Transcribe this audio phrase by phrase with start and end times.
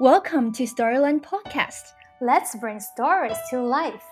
[0.00, 1.94] Welcome to Storyland Podcast.
[2.20, 4.04] Let's bring stories to life.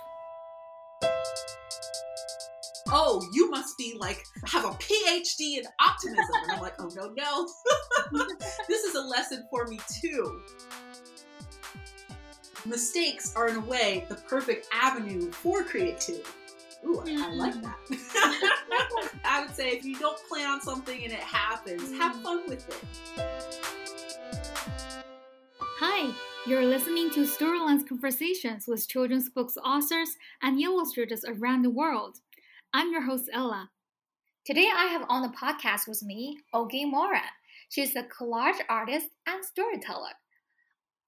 [2.88, 6.26] Oh, you must be like have a PhD in optimism.
[6.42, 8.26] And I'm like, oh no, no.
[8.68, 10.42] this is a lesson for me too.
[12.64, 16.24] Mistakes are in a way the perfect avenue for creativity.
[16.84, 17.62] Ooh, I, I like mm-hmm.
[17.62, 19.20] that.
[19.24, 22.22] I would say if you don't plan on something and it happens, have mm.
[22.22, 23.35] fun with it.
[25.78, 26.10] Hi,
[26.46, 32.16] you're listening to Storylands Conversations with children's books authors and illustrators around the world.
[32.72, 33.68] I'm your host, Ella.
[34.46, 37.24] Today I have on the podcast with me Oge Mora.
[37.68, 40.14] She's a collage artist and storyteller.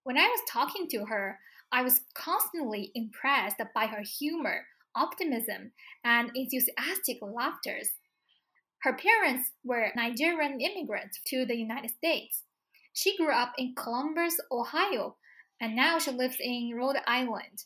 [0.04, 1.38] When I was talking to her,
[1.72, 5.72] I was constantly impressed by her humor, optimism,
[6.04, 7.78] and enthusiastic laughter.
[8.82, 12.42] Her parents were Nigerian immigrants to the United States.
[12.98, 15.18] She grew up in Columbus, Ohio,
[15.60, 17.62] and now she lives in Rhode Island.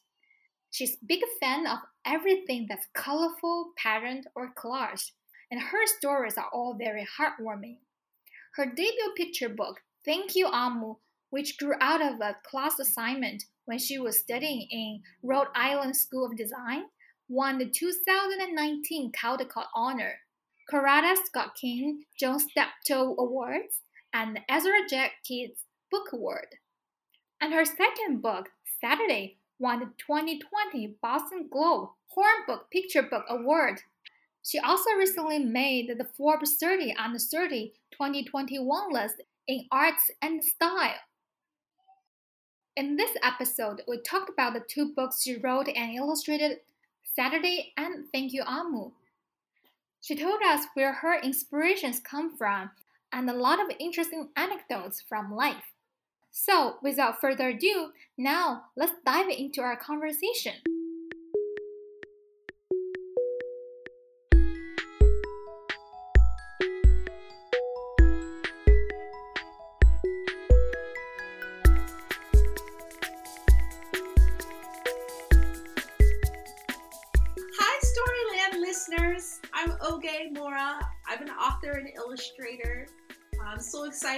[0.71, 5.12] She's a big fan of everything that's colorful, patterned, or collaged,
[5.51, 7.79] and her stories are all very heartwarming.
[8.56, 10.98] Her debut picture book, Thank You Omu,
[11.31, 16.27] which grew out of a class assignment when she was studying in Rhode Island School
[16.27, 16.83] of Design,
[17.31, 20.12] won the 2019 Caldecott Honor,
[20.71, 23.81] Coretta Scott King John Steptoe Awards,
[24.13, 26.57] and Ezra Jack Keats Book Award.
[27.41, 33.81] And her second book, Saturday, won the 2020 Boston Globe Horn Book Picture Book Award.
[34.43, 40.95] She also recently made the Forbes 30 under 30 2021 list in arts and style.
[42.77, 46.61] In this episode, we talked about the two books she wrote and illustrated
[47.05, 48.93] Saturday and Thank You Omu.
[50.01, 52.71] She told us where her inspirations come from
[53.13, 55.73] and a lot of interesting anecdotes from life.
[56.31, 60.55] So, without further ado, now let's dive into our conversation.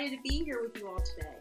[0.05, 1.33] Excited to be here with you all today.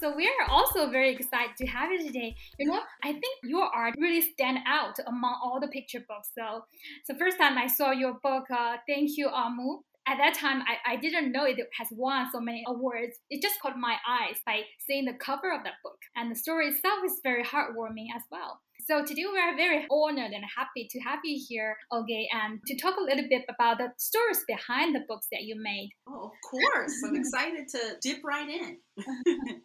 [0.00, 2.34] So we are also very excited to have you today.
[2.58, 6.30] You know, I think your art really stand out among all the picture books.
[6.36, 6.64] So,
[7.04, 9.82] so first time I saw your book, uh, Thank You Omu.
[10.08, 13.18] At that time, I, I didn't know it has won so many awards.
[13.30, 15.98] It just caught my eyes by seeing the cover of that book.
[16.16, 18.62] And the story itself is very heartwarming as well.
[18.86, 22.76] So today we are very honored and happy to have you here, Oge, and to
[22.76, 25.90] talk a little bit about the stories behind the books that you made.
[26.08, 26.92] Oh, of course.
[27.06, 28.78] I'm excited to dip right in.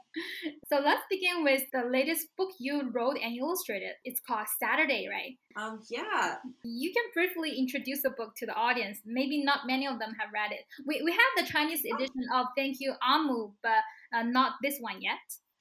[0.71, 3.91] So let's begin with the latest book you wrote and illustrated.
[4.03, 5.35] It's called Saturday, right?
[5.61, 6.35] Um, yeah.
[6.63, 8.99] You can briefly introduce the book to the audience.
[9.05, 10.65] Maybe not many of them have read it.
[10.87, 13.83] We, we have the Chinese edition of Thank You Omu, but
[14.15, 15.19] uh, not this one yet.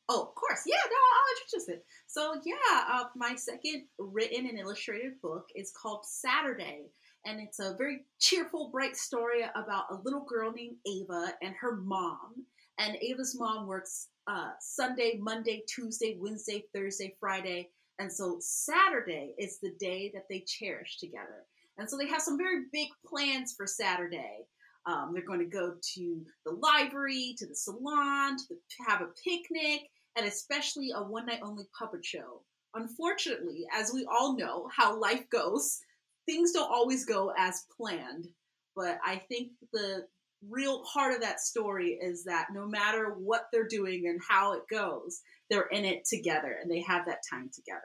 [0.09, 0.63] Oh, of course.
[0.67, 1.85] Yeah, no, I'll introduce it.
[2.07, 6.83] So, yeah, uh, my second written and illustrated book is called Saturday.
[7.27, 11.77] And it's a very cheerful, bright story about a little girl named Ava and her
[11.77, 12.45] mom.
[12.79, 17.71] And Ava's mom works uh, Sunday, Monday, Tuesday, Wednesday, Thursday, Friday.
[17.99, 21.47] And so Saturday is the day that they cherish together.
[21.79, 24.47] And so they have some very big plans for Saturday.
[24.87, 28.57] Um, they're going to go to the library, to the salon, to the,
[28.87, 32.43] have a picnic, and especially a one night only puppet show.
[32.75, 35.79] Unfortunately, as we all know how life goes,
[36.27, 38.27] things don't always go as planned.
[38.75, 40.07] But I think the
[40.49, 44.63] real heart of that story is that no matter what they're doing and how it
[44.71, 45.21] goes,
[45.51, 47.81] they're in it together and they have that time together.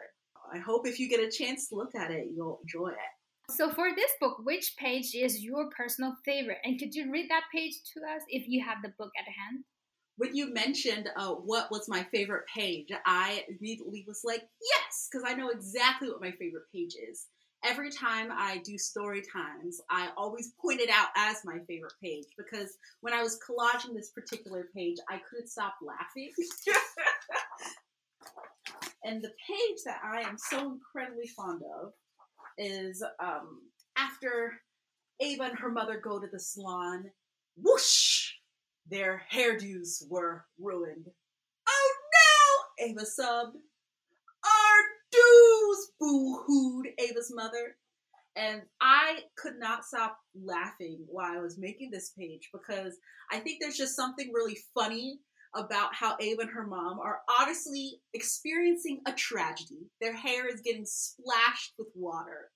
[0.52, 3.54] I hope if you get a chance to look at it, you'll enjoy it.
[3.54, 6.60] So for this book, which page is your personal favorite?
[6.64, 9.64] And could you read that page to us if you have the book at hand?
[10.20, 15.26] When you mentioned uh, what was my favorite page, I immediately was like, yes, because
[15.26, 17.28] I know exactly what my favorite page is.
[17.64, 22.26] Every time I do story times, I always point it out as my favorite page
[22.38, 26.32] because when I was collaging this particular page, I couldn't stop laughing.
[29.06, 31.94] and the page that I am so incredibly fond of
[32.58, 33.62] is um,
[33.98, 34.52] after
[35.22, 37.06] Ava and her mother go to the salon,
[37.56, 38.19] whoosh!
[38.90, 41.08] Their hairdos were ruined.
[41.68, 41.94] Oh
[42.80, 42.86] no!
[42.88, 43.56] Ava subbed.
[44.44, 44.82] Our
[45.12, 45.92] dues!
[46.00, 47.78] Boo hooed Ava's mother.
[48.36, 52.98] And I could not stop laughing while I was making this page because
[53.32, 55.20] I think there's just something really funny
[55.56, 59.90] about how Ava and her mom are honestly experiencing a tragedy.
[60.00, 62.52] Their hair is getting splashed with water.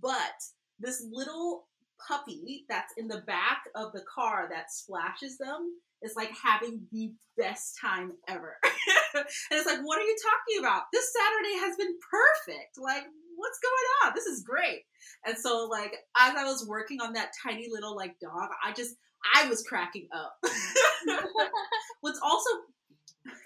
[0.00, 0.34] But
[0.78, 1.66] this little
[2.06, 7.12] puppy that's in the back of the car that splashes them is like having the
[7.36, 8.56] best time ever.
[9.14, 10.82] and it's like, what are you talking about?
[10.92, 12.78] This Saturday has been perfect.
[12.78, 13.04] Like,
[13.36, 14.12] what's going on?
[14.14, 14.82] This is great.
[15.24, 18.94] And so, like, as I was working on that tiny little like dog, I just
[19.34, 20.36] I was cracking up.
[22.00, 22.50] what's also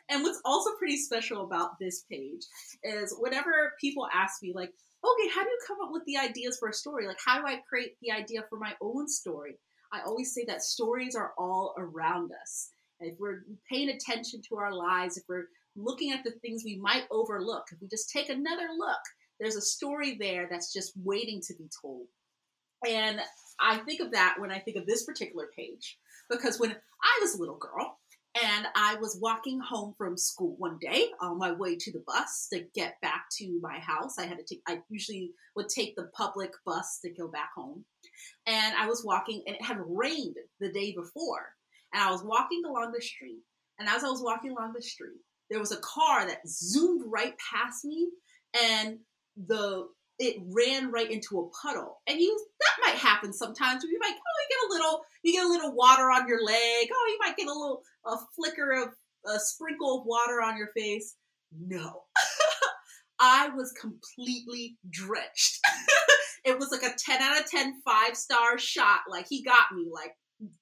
[0.08, 2.42] and what's also pretty special about this page
[2.82, 4.72] is whenever people ask me like
[5.04, 7.06] okay how do you come up with the ideas for a story?
[7.06, 9.58] Like how do i create the idea for my own story?
[9.92, 12.70] I always say that stories are all around us.
[13.00, 15.46] And if we're paying attention to our lives if we're
[15.76, 19.00] looking at the things we might overlook if we just take another look
[19.40, 22.06] there's a story there that's just waiting to be told.
[22.88, 23.20] And
[23.60, 25.98] I think of that when I think of this particular page
[26.30, 27.97] because when I was a little girl
[28.42, 32.48] and I was walking home from school one day on my way to the bus
[32.52, 36.10] to get back to my house, I had to take, I usually would take the
[36.14, 37.84] public bus to go back home.
[38.46, 41.46] And I was walking, and it had rained the day before.
[41.92, 43.40] And I was walking along the street.
[43.78, 45.20] And as I was walking along the street,
[45.50, 48.08] there was a car that zoomed right past me.
[48.60, 48.98] And
[49.46, 49.86] the
[50.18, 52.00] it ran right into a puddle.
[52.08, 54.18] And you that might happen sometimes where you might
[54.70, 56.88] little you get a little water on your leg.
[56.92, 58.88] Oh, you might get a little a flicker of
[59.26, 61.16] a sprinkle of water on your face.
[61.52, 62.04] No.
[63.20, 65.60] I was completely drenched.
[66.44, 69.00] it was like a 10 out of 10 five star shot.
[69.10, 70.12] Like he got me like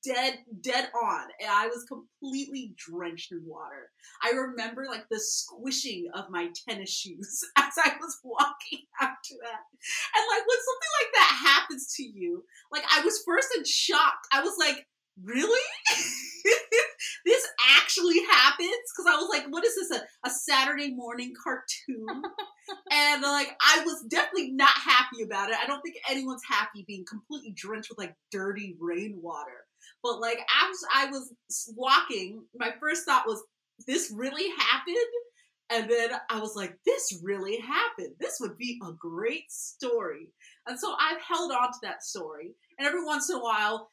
[0.02, 3.90] dead dead on and i was completely drenched in water.
[4.22, 9.60] I remember like the squishing of my tennis shoes as i was walking after that.
[10.14, 14.18] And like when something like that happens to you like i was first in shock.
[14.32, 14.86] I was like
[15.22, 15.60] really?
[17.24, 17.46] This
[17.76, 18.68] actually happens?
[18.96, 22.22] Because i was like what is this a, a saturday morning cartoon?
[22.90, 25.56] And like i was definitely not happy about it.
[25.62, 29.65] I don't think anyone's happy being completely drenched with like dirty rainwater
[30.06, 31.34] but like as I was
[31.76, 33.42] walking, my first thought was,
[33.86, 34.96] this really happened?
[35.68, 38.14] And then I was like, this really happened.
[38.20, 40.28] This would be a great story.
[40.68, 42.54] And so I've held on to that story.
[42.78, 43.90] And every once in a while,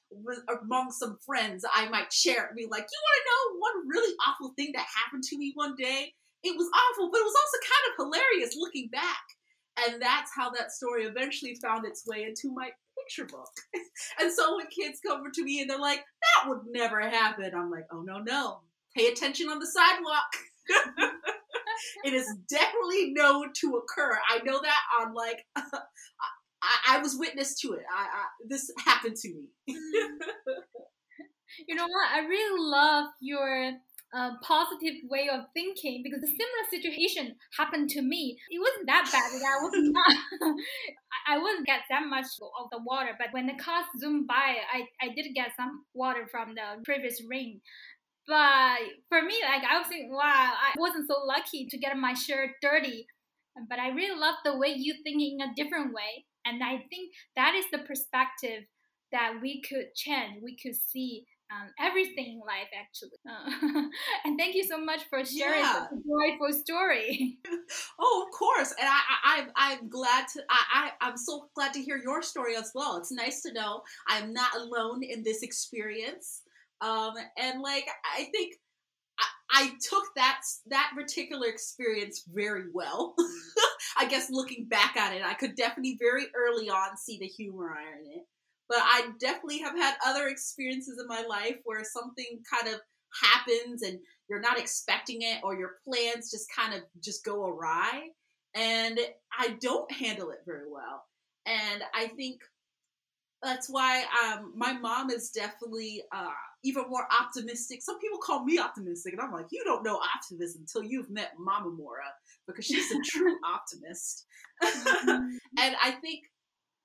[0.61, 4.15] among some friends, I might share it, be like, you want to know one really
[4.27, 6.13] awful thing that happened to me one day?
[6.43, 9.23] It was awful, but it was also kind of hilarious looking back.
[9.87, 12.69] And that's how that story eventually found its way into my
[13.03, 13.49] picture book.
[14.19, 17.51] and so when kids come over to me and they're like, that would never happen,
[17.55, 18.59] I'm like, oh no, no.
[18.95, 20.29] Pay attention on the sidewalk.
[22.05, 24.17] it is definitely known to occur.
[24.29, 25.61] I know that on like, I,
[26.89, 27.83] I, was witness to it.
[27.93, 29.47] I, I this happened to me.
[29.69, 29.75] Mm.
[31.67, 32.11] you know what?
[32.13, 33.73] I really love your
[34.13, 38.37] uh, positive way of thinking because a similar situation happened to me.
[38.49, 39.23] It wasn't that bad.
[39.23, 40.55] I was not.
[41.27, 44.85] I wouldn't get that much of the water, but when the car zoomed by, I,
[45.01, 47.61] I did get some water from the previous rain.
[48.27, 48.79] But
[49.09, 52.51] for me, like I was thinking, wow, I wasn't so lucky to get my shirt
[52.61, 53.07] dirty.
[53.69, 57.13] But I really love the way you think in a different way, and I think
[57.35, 58.63] that is the perspective
[59.11, 60.41] that we could change.
[60.43, 63.81] We could see um, everything in life actually uh,
[64.25, 65.87] and thank you so much for sharing yeah.
[65.91, 67.37] joyful story
[67.99, 71.81] oh of course and I, I i'm glad to I, I i'm so glad to
[71.81, 76.41] hear your story as well it's nice to know i'm not alone in this experience
[76.81, 77.85] um and like
[78.17, 78.55] i think
[79.19, 83.15] I, I took that that particular experience very well.
[83.97, 87.77] I guess looking back at it, I could definitely very early on see the humor
[87.77, 88.23] in it.
[88.69, 92.81] But I definitely have had other experiences in my life where something kind of
[93.21, 98.07] happens and you're not expecting it or your plans just kind of just go awry
[98.55, 98.99] and
[99.37, 101.03] I don't handle it very well.
[101.45, 102.39] And I think
[103.41, 106.29] that's why um, my mom is definitely uh,
[106.63, 107.81] even more optimistic.
[107.81, 111.33] Some people call me optimistic, and I'm like, you don't know optimism until you've met
[111.37, 112.05] Mama Mora
[112.47, 114.25] because she's a true optimist.
[114.63, 115.35] Mm-hmm.
[115.59, 116.21] and I think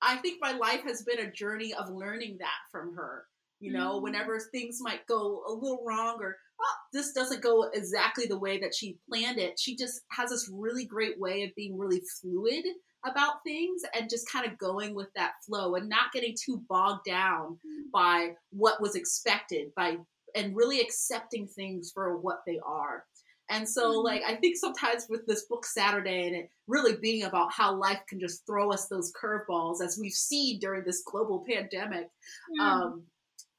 [0.02, 3.24] I think my life has been a journey of learning that from her.
[3.60, 4.04] You know, mm-hmm.
[4.04, 8.60] whenever things might go a little wrong or oh, this doesn't go exactly the way
[8.60, 12.64] that she planned it, she just has this really great way of being really fluid
[13.04, 17.04] about things and just kind of going with that flow and not getting too bogged
[17.04, 17.90] down mm-hmm.
[17.92, 19.96] by what was expected by
[20.34, 23.04] and really accepting things for what they are.
[23.50, 24.04] And so, mm-hmm.
[24.04, 28.00] like, I think sometimes with this book Saturday and it really being about how life
[28.08, 32.10] can just throw us those curveballs, as we've seen during this global pandemic,
[32.58, 32.62] mm.
[32.62, 33.02] um,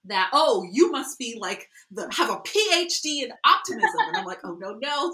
[0.05, 4.39] that oh you must be like the have a phd in optimism and i'm like
[4.45, 5.13] oh no no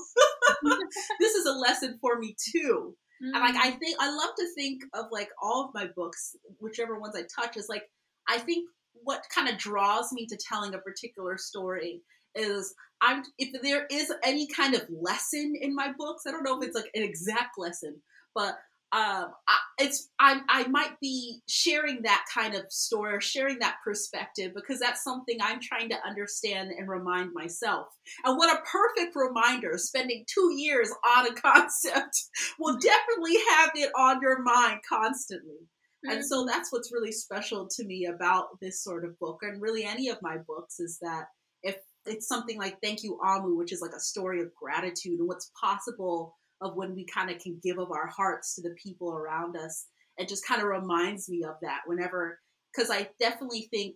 [1.20, 3.34] this is a lesson for me too mm-hmm.
[3.34, 3.80] and like i mm.
[3.80, 7.58] think i love to think of like all of my books whichever ones i touch
[7.58, 7.90] is like
[8.30, 8.70] i think
[9.04, 12.02] what kind of draws me to telling a particular story
[12.36, 16.60] is i'm if there is any kind of lesson in my books i don't know
[16.60, 17.96] if it's like an exact lesson
[18.34, 18.58] but
[18.96, 23.78] um, I, it's I, I might be sharing that kind of story or sharing that
[23.84, 27.88] perspective because that's something I'm trying to understand and remind myself.
[28.24, 29.78] And what a perfect reminder!
[29.78, 32.24] Spending two years on a concept
[32.58, 35.68] will definitely have it on your mind constantly.
[36.06, 36.12] Mm-hmm.
[36.12, 36.48] And so mm-hmm.
[36.48, 40.22] that's what's really special to me about this sort of book, and really any of
[40.22, 41.26] my books, is that
[41.64, 41.76] if
[42.06, 45.52] it's something like Thank You Omu, which is like a story of gratitude and what's
[45.60, 49.58] possible of when we kind of can give of our hearts to the people around
[49.58, 49.88] us.
[50.18, 52.40] It just kind of reminds me of that whenever,
[52.74, 53.96] because I definitely think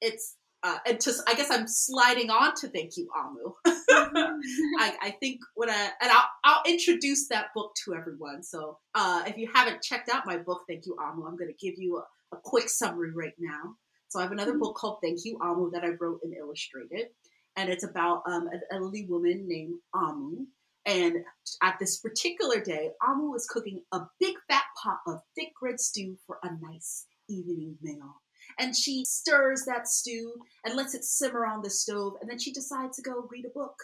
[0.00, 3.52] it's, uh, and just, I guess I'm sliding on to thank you, Omu.
[4.78, 8.42] I, I, think when I, and I'll, I'll introduce that book to everyone.
[8.42, 11.66] So uh, if you haven't checked out my book, Thank You, Omu, I'm going to
[11.66, 13.74] give you a, a quick summary right now.
[14.08, 14.60] So I have another mm-hmm.
[14.60, 17.08] book called Thank You, Omu that I wrote and illustrated.
[17.56, 20.46] And it's about um, an elderly woman named Omu
[20.84, 21.24] and
[21.62, 26.18] at this particular day, Omu is cooking a big fat pot of thick red stew
[26.26, 28.20] for a nice evening meal.
[28.58, 32.52] And she stirs that stew and lets it simmer on the stove, and then she
[32.52, 33.76] decides to go read a book.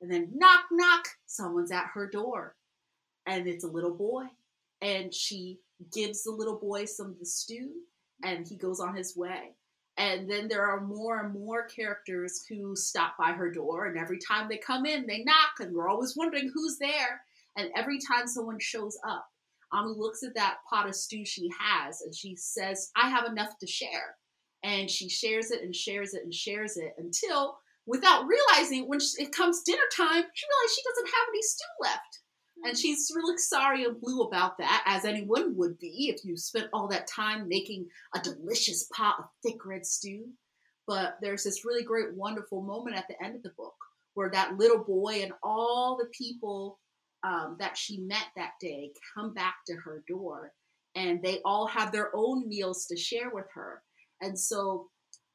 [0.00, 2.54] And then knock, knock, someone's at her door.
[3.26, 4.24] And it's a little boy.
[4.80, 5.60] And she
[5.92, 7.72] gives the little boy some of the stew,
[8.22, 9.56] and he goes on his way.
[9.96, 14.18] And then there are more and more characters who stop by her door, and every
[14.18, 17.22] time they come in, they knock, and we're always wondering who's there.
[17.56, 19.28] And every time someone shows up,
[19.72, 23.58] Omu looks at that pot of stew she has and she says, I have enough
[23.60, 24.16] to share.
[24.62, 29.32] And she shares it and shares it and shares it until, without realizing, when it
[29.32, 32.18] comes dinner time, she realizes she doesn't have any stew left.
[32.64, 36.68] And she's really sorry and blue about that, as anyone would be if you spent
[36.72, 40.24] all that time making a delicious pot of thick red stew.
[40.86, 43.74] But there's this really great, wonderful moment at the end of the book
[44.14, 46.78] where that little boy and all the people
[47.22, 50.52] um, that she met that day come back to her door
[50.94, 53.82] and they all have their own meals to share with her.
[54.20, 54.88] And so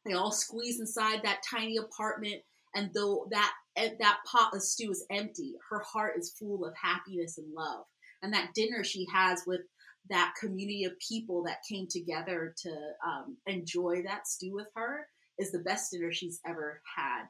[0.05, 2.41] they all squeeze inside that tiny apartment
[2.75, 3.51] and though that
[3.99, 7.85] that pot of stew is empty, her heart is full of happiness and love.
[8.21, 9.61] And that dinner she has with
[10.09, 12.69] that community of people that came together to
[13.05, 15.07] um, enjoy that stew with her
[15.37, 17.25] is the best dinner she's ever had.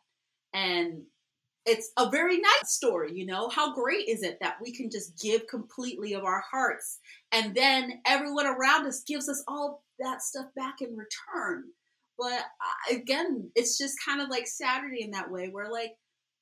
[0.54, 1.04] And
[1.66, 3.50] it's a very nice story, you know.
[3.50, 7.00] How great is it that we can just give completely of our hearts
[7.32, 11.66] and then everyone around us gives us all that stuff back in return?
[12.18, 15.92] But uh, again, it's just kind of like Saturday in that way, where like,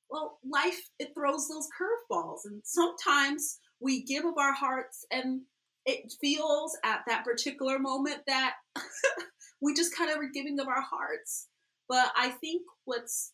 [0.10, 5.42] well, life it throws those curveballs, and sometimes we give of our hearts, and
[5.86, 8.54] it feels at that particular moment that
[9.62, 11.48] we just kind of are giving of our hearts.
[11.90, 13.32] But I think what's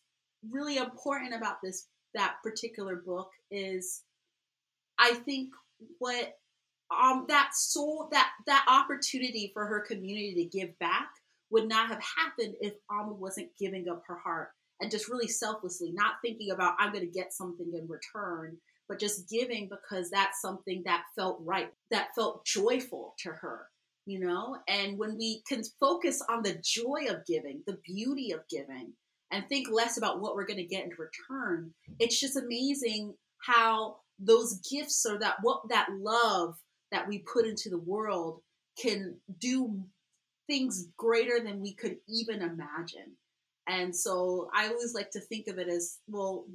[0.50, 4.02] really important about this that particular book is
[4.98, 5.50] I think
[5.98, 6.34] what
[6.96, 11.08] um that soul that that opportunity for her community to give back
[11.50, 14.50] would not have happened if Omu wasn't giving up her heart
[14.80, 18.56] and just really selflessly, not thinking about, I'm going to get something in return,
[18.88, 23.68] but just giving because that's something that felt right, that felt joyful to her,
[24.06, 24.58] you know?
[24.68, 28.92] And when we can focus on the joy of giving, the beauty of giving,
[29.30, 33.96] and think less about what we're going to get in return, it's just amazing how
[34.18, 36.54] those gifts or that what that love
[36.92, 38.40] that we put into the world
[38.80, 39.82] can do
[40.46, 43.16] things greater than we could even imagine.
[43.66, 46.46] And so I always like to think of it as well,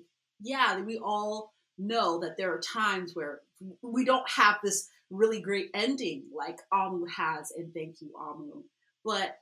[0.41, 3.41] yeah, we all know that there are times where
[3.81, 8.63] we don't have this really great ending like Omu has in Thank You Omu.
[9.03, 9.37] But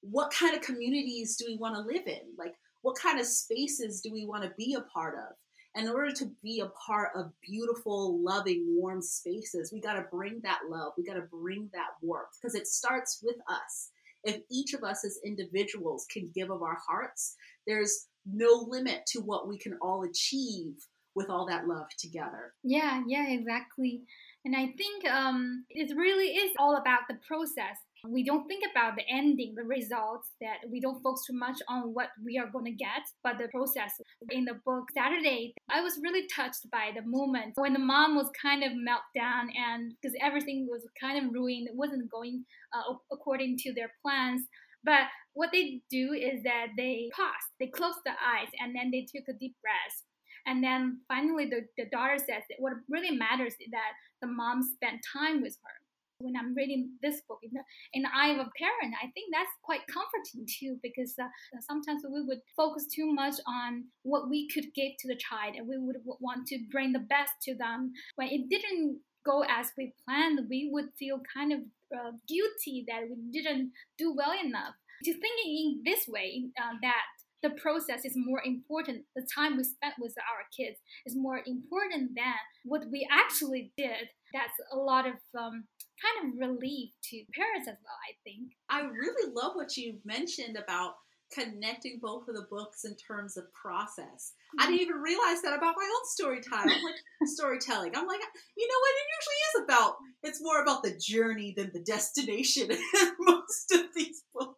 [0.00, 2.34] what kind of communities do we want to live in?
[2.36, 5.36] Like, what kind of spaces do we want to be a part of?
[5.74, 10.40] in order to be a part of beautiful, loving, warm spaces, we got to bring
[10.42, 10.92] that love.
[10.98, 13.90] We got to bring that warmth because it starts with us
[14.24, 17.36] if each of us as individuals can give of our hearts,
[17.66, 20.74] there's no limit to what we can all achieve
[21.14, 22.54] with all that love together.
[22.62, 24.02] Yeah, yeah, exactly.
[24.44, 27.76] And I think um, it really is all about the process
[28.08, 31.94] we don't think about the ending, the results, that we don't focus too much on
[31.94, 33.92] what we are going to get, but the process.
[34.30, 38.30] In the book Saturday, I was really touched by the moment when the mom was
[38.40, 43.56] kind of meltdown and because everything was kind of ruined, it wasn't going uh, according
[43.58, 44.42] to their plans.
[44.84, 49.06] But what they do is that they pause, they close the eyes, and then they
[49.12, 50.02] take a deep breath.
[50.44, 54.62] And then finally, the, the daughter says that what really matters is that the mom
[54.62, 55.81] spent time with her.
[56.22, 57.62] When I'm reading this book in the,
[57.92, 61.28] in the eye of a parent, I think that's quite comforting too, because uh,
[61.60, 65.68] sometimes we would focus too much on what we could give to the child, and
[65.68, 67.92] we would want to bring the best to them.
[68.16, 71.60] When it didn't go as we planned, we would feel kind of
[71.96, 74.74] uh, guilty that we didn't do well enough.
[75.04, 77.02] To thinking in this way, uh, that
[77.42, 79.02] the process is more important.
[79.16, 84.08] The time we spent with our kids is more important than what we actually did.
[84.32, 85.64] That's a lot of um,
[86.00, 88.52] kind of relief to parents as well, I think.
[88.70, 90.94] I really love what you mentioned about
[91.32, 94.32] connecting both of the books in terms of process.
[94.32, 94.60] Mm-hmm.
[94.60, 96.68] I didn't even realize that about my own story time.
[96.68, 97.92] I'm like storytelling.
[97.96, 98.20] I'm like,
[98.56, 98.92] you know what?
[99.00, 99.96] It usually is about.
[100.22, 104.56] It's more about the journey than the destination in most of these books.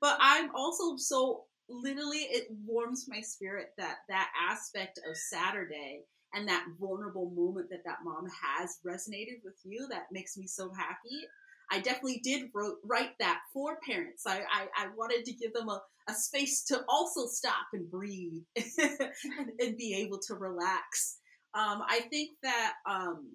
[0.00, 6.02] But I'm also so literally it warms my spirit that that aspect of Saturday
[6.34, 9.86] and that vulnerable moment that that mom has resonated with you.
[9.88, 11.26] That makes me so happy.
[11.70, 14.24] I definitely did wrote, write that for parents.
[14.26, 18.42] I, I, I, wanted to give them a, a space to also stop and breathe
[18.56, 21.18] and, and, be able to relax.
[21.54, 23.30] Um, I think that um,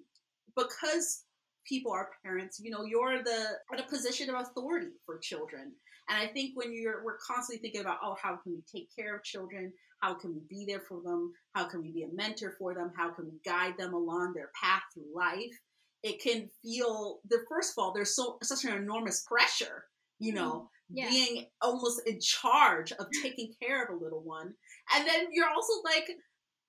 [0.54, 1.24] because
[1.66, 5.72] people are parents, you know, you're the at a position of authority for children.
[6.08, 9.16] And I think when you're we're constantly thinking about, oh, how can we take care
[9.16, 9.72] of children?
[10.00, 11.32] How can we be there for them?
[11.54, 12.92] How can we be a mentor for them?
[12.96, 15.52] How can we guide them along their path through life?
[16.06, 19.84] it can feel the first of all there's so such an enormous pressure
[20.18, 20.98] you know mm-hmm.
[20.98, 21.08] yeah.
[21.08, 24.54] being almost in charge of taking care of a little one
[24.94, 26.08] and then you're also like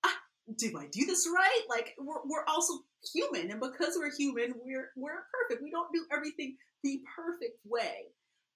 [0.05, 0.17] ah,
[0.57, 2.74] do i do this right like we're, we're also
[3.13, 8.05] human and because we're human we're we're perfect we don't do everything the perfect way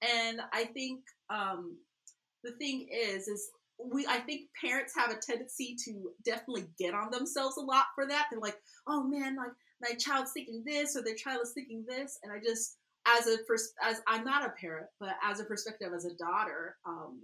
[0.01, 1.77] and i think um
[2.43, 3.51] the thing is is
[3.89, 8.07] we I think parents have a tendency to definitely get on themselves a lot for
[8.07, 8.27] that.
[8.29, 8.57] They're like,
[8.87, 12.37] oh man, like my child's thinking this or their child is thinking this, and I
[12.43, 12.77] just
[13.07, 16.77] as a pers- as I'm not a parent, but as a perspective as a daughter,
[16.85, 17.19] um,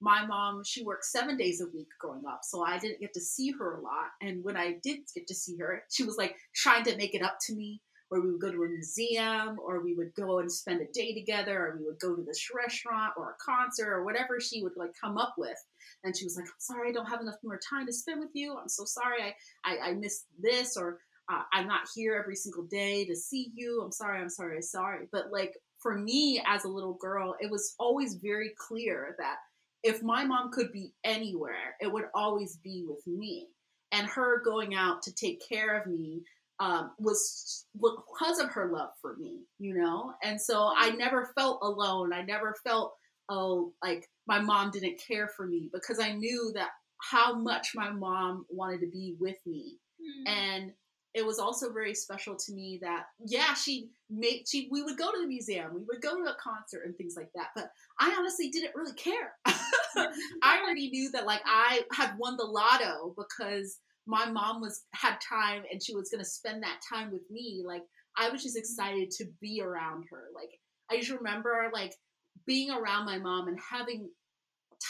[0.00, 3.20] my mom she worked seven days a week growing up, so I didn't get to
[3.20, 4.10] see her a lot.
[4.20, 7.22] And when I did get to see her, she was like trying to make it
[7.22, 7.80] up to me.
[8.12, 11.14] Or we would go to a museum, or we would go and spend a day
[11.14, 14.76] together, or we would go to this restaurant or a concert or whatever she would
[14.76, 15.56] like come up with.
[16.04, 18.34] And she was like, "I'm sorry, I don't have enough more time to spend with
[18.34, 18.54] you.
[18.54, 21.00] I'm so sorry, I I, I missed this, or
[21.32, 23.80] uh, I'm not here every single day to see you.
[23.82, 25.08] I'm sorry, I'm sorry, I'm sorry.
[25.10, 29.36] But like for me as a little girl, it was always very clear that
[29.82, 33.48] if my mom could be anywhere, it would always be with me.
[33.90, 36.22] And her going out to take care of me
[36.62, 40.14] um, was because of her love for me, you know?
[40.22, 42.12] And so I never felt alone.
[42.12, 42.94] I never felt,
[43.28, 46.68] oh, like my mom didn't care for me because I knew that
[47.10, 49.78] how much my mom wanted to be with me.
[50.00, 50.30] Mm.
[50.30, 50.72] And
[51.14, 55.12] it was also very special to me that yeah she made she we would go
[55.12, 57.70] to the museum we would go to a concert and things like that but
[58.00, 63.14] i honestly didn't really care i already knew that like i had won the lotto
[63.14, 67.22] because my mom was had time and she was going to spend that time with
[67.30, 67.82] me like
[68.16, 70.50] i was just excited to be around her like
[70.90, 71.94] i just remember like
[72.46, 74.08] being around my mom and having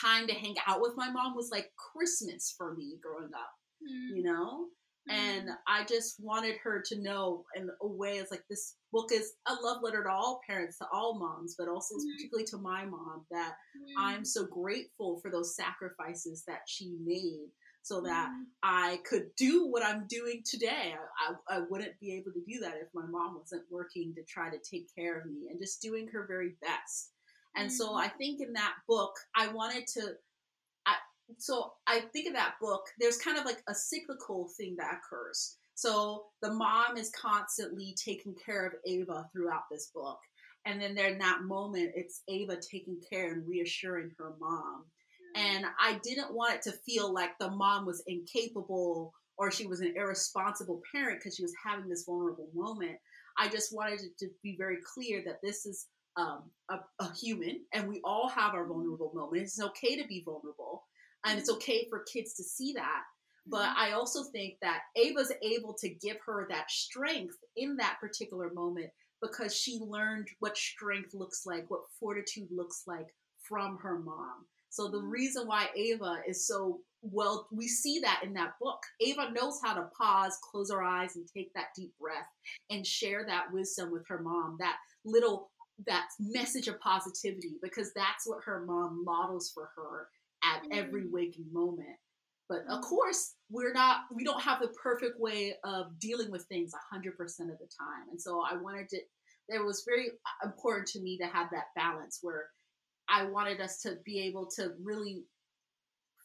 [0.01, 4.16] time to hang out with my mom was like christmas for me growing up mm.
[4.16, 4.66] you know
[5.09, 5.55] and mm-hmm.
[5.66, 9.55] I just wanted her to know in a way it's like this book is a
[9.55, 12.14] love letter to all parents, to all moms, but also mm-hmm.
[12.14, 13.55] particularly to my mom that
[13.98, 14.25] I'm mm-hmm.
[14.25, 17.48] so grateful for those sacrifices that she made
[17.83, 18.42] so that mm-hmm.
[18.62, 20.95] I could do what I'm doing today.
[20.95, 24.23] I, I, I, wouldn't be able to do that if my mom wasn't working to
[24.23, 27.11] try to take care of me and just doing her very best.
[27.57, 27.99] And so mm-hmm.
[27.99, 30.14] I think in that book, I wanted to
[31.38, 35.57] so I think of that book, there's kind of like a cyclical thing that occurs.
[35.75, 40.18] So the mom is constantly taking care of Ava throughout this book.
[40.64, 44.85] And then there in that moment, it's Ava taking care and reassuring her mom.
[45.35, 49.81] And I didn't want it to feel like the mom was incapable or she was
[49.81, 52.97] an irresponsible parent because she was having this vulnerable moment.
[53.38, 57.61] I just wanted it to be very clear that this is um, a, a, human
[57.73, 59.59] and we all have our vulnerable moments.
[59.59, 60.85] It's okay to be vulnerable
[61.25, 63.03] and it's okay for kids to see that
[63.47, 63.81] but mm-hmm.
[63.81, 68.90] i also think that ava's able to give her that strength in that particular moment
[69.21, 73.07] because she learned what strength looks like what fortitude looks like
[73.49, 75.11] from her mom so the mm-hmm.
[75.11, 79.74] reason why ava is so well we see that in that book ava knows how
[79.74, 82.28] to pause close her eyes and take that deep breath
[82.70, 85.50] and share that wisdom with her mom that little
[85.87, 90.08] that message of positivity because that's what her mom models for her
[90.44, 91.12] at every Mm.
[91.12, 91.98] waking moment.
[92.48, 92.88] But of Mm.
[92.88, 97.58] course, we're not, we don't have the perfect way of dealing with things 100% of
[97.58, 98.08] the time.
[98.11, 99.00] And so I wanted to,
[99.48, 100.11] it was very
[100.44, 102.50] important to me to have that balance where
[103.09, 105.25] I wanted us to be able to really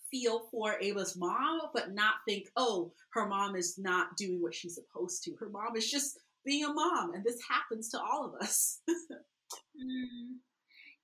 [0.10, 4.76] feel for Ava's mom, but not think, oh, her mom is not doing what she's
[4.76, 5.36] supposed to.
[5.40, 8.82] Her mom is just being a mom, and this happens to all of us.
[9.80, 10.40] Mm.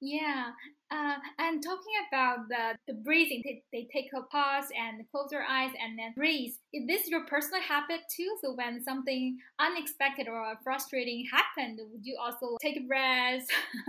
[0.02, 0.52] Yeah,
[0.92, 5.46] uh, and talking about the, the breathing, they, they take a pause and close their
[5.50, 6.52] eyes and then breathe.
[6.74, 8.36] Is this your personal habit too?
[8.42, 13.48] So when something unexpected or frustrating happened, would you also take a breath?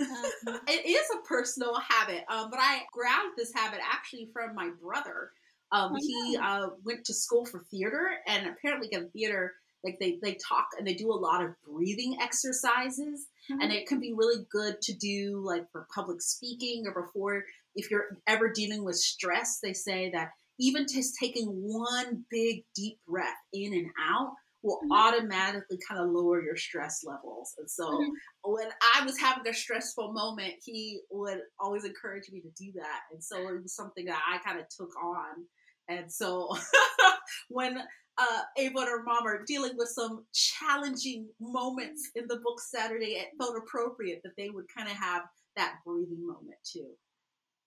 [0.00, 4.70] um, it is a personal habit, um, but I grabbed this habit actually from my
[4.82, 5.30] brother.
[5.72, 9.54] Um, Oh, he uh, went to school for theater, and apparently in theater,
[9.84, 14.00] like they, they talk and they do a lot of breathing exercises, and it can
[14.00, 18.84] be really good to do like for public speaking or before if you're ever dealing
[18.84, 19.58] with stress.
[19.62, 24.32] They say that even just taking one big deep breath in and out
[24.66, 24.90] will Mhm.
[24.90, 27.54] automatically kind of lower your stress levels.
[27.58, 28.12] And so Mhm.
[28.42, 33.02] when I was having a stressful moment, he would always encourage me to do that.
[33.12, 35.48] And so it was something that I kind of took on.
[35.88, 36.50] And so
[37.48, 37.78] when
[38.18, 43.12] uh, Ava and her mom are dealing with some challenging moments in the book Saturday,
[43.16, 45.22] it felt appropriate that they would kind of have
[45.56, 46.96] that breathing moment too.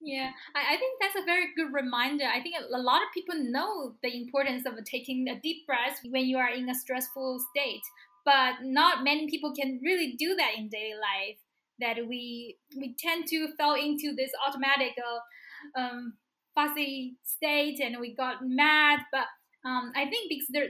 [0.02, 2.24] Yeah, I, I think that's a very good reminder.
[2.26, 6.26] I think a lot of people know the importance of taking a deep breath when
[6.26, 7.82] you are in a stressful state,
[8.24, 11.38] but not many people can really do that in daily life.
[11.80, 16.14] That we we tend to fall into this automatic uh, um,
[16.56, 19.00] fuzzy state, and we got mad.
[19.12, 19.28] But
[19.66, 20.70] um, I think because there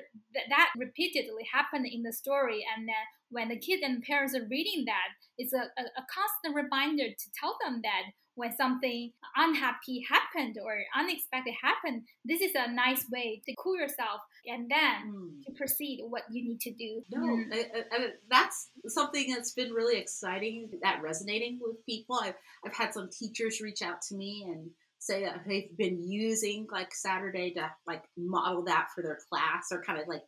[0.50, 4.86] that, repeatedly happened in the story, and then when the kids and parents are reading
[4.86, 8.04] that, it's a, a, a constant reminder to tell them that
[8.40, 14.22] when something unhappy happened or unexpected happened, this is a nice way to cool yourself
[14.46, 15.44] and then Mm.
[15.46, 17.04] to proceed what you need to do.
[17.12, 17.54] No, Mm.
[17.54, 20.70] I- I- I- that's something that's been really exciting.
[20.82, 22.16] That resonating with people.
[22.22, 26.68] I've I've had some teachers reach out to me and say that they've been using
[26.72, 30.24] like Saturday to like model that for their class or kind of like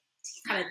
[0.47, 0.67] kind of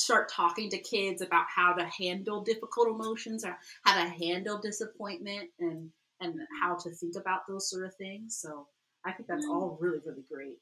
[0.00, 5.50] start talking to kids about how to handle difficult emotions or how to handle disappointment
[5.58, 8.38] and and how to think about those sort of things.
[8.40, 8.68] So
[9.04, 9.50] I think that's Mm.
[9.50, 10.58] all really really great.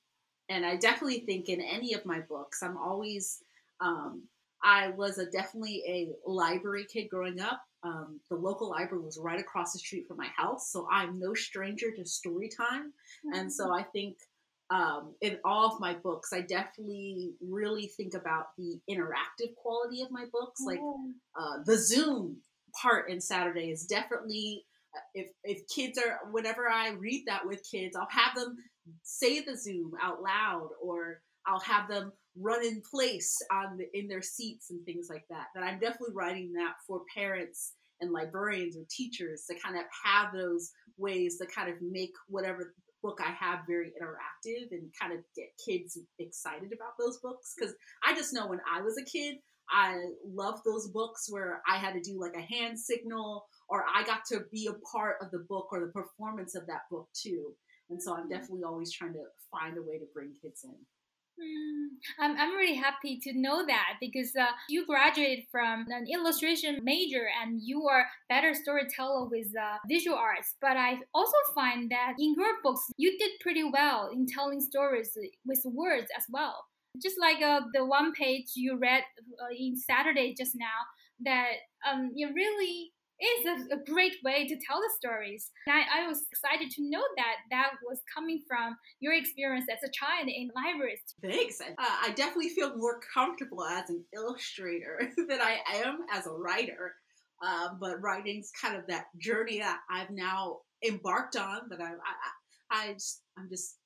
[0.49, 3.42] And I definitely think in any of my books, I'm always
[3.81, 4.29] um,
[4.62, 7.62] I was a definitely a library kid growing up.
[7.83, 11.35] Um, the local library was right across the street from my house, so I'm no
[11.35, 12.92] stranger to story time.
[13.33, 14.16] And so I think
[14.71, 20.11] um, in all of my books, I definitely really think about the interactive quality of
[20.11, 20.61] my books.
[20.64, 20.81] Like
[21.38, 22.38] uh, the Zoom
[22.83, 24.64] part in Saturday is definitely
[25.15, 28.57] if if kids are whenever I read that with kids, I'll have them
[29.03, 34.09] say the Zoom out loud, or I'll have them run in place on the, in
[34.09, 35.47] their seats and things like that.
[35.55, 40.33] That I'm definitely writing that for parents and librarians or teachers to kind of have
[40.33, 45.21] those ways to kind of make whatever book I have very interactive and kind of
[45.35, 49.37] get kids excited about those books because I just know when I was a kid
[49.71, 54.05] I loved those books where I had to do like a hand signal or I
[54.05, 57.53] got to be a part of the book or the performance of that book too.
[57.91, 60.75] And so I'm definitely always trying to find a way to bring kids in.
[61.39, 66.81] Mm, I'm, I'm really happy to know that because uh, you graduated from an illustration
[66.83, 70.55] major and you are better storyteller with uh, visual arts.
[70.61, 75.17] But I also find that in your books you did pretty well in telling stories
[75.45, 76.65] with words as well.
[77.03, 79.03] Just like uh, the one page you read
[79.43, 80.67] uh, in Saturday just now,
[81.25, 81.53] that
[81.91, 85.51] um, you really is a, a great way to tell the stories.
[85.67, 89.89] And I, I was excited to know that that was coming from your experience as
[89.89, 91.01] a child in libraries.
[91.23, 91.61] Thanks.
[91.61, 96.95] Uh, I definitely feel more comfortable as an illustrator than I am as a writer.
[97.45, 101.69] Uh, but writing's kind of that journey that I've now embarked on.
[101.69, 101.93] That I,
[102.71, 103.77] I, I just, I'm just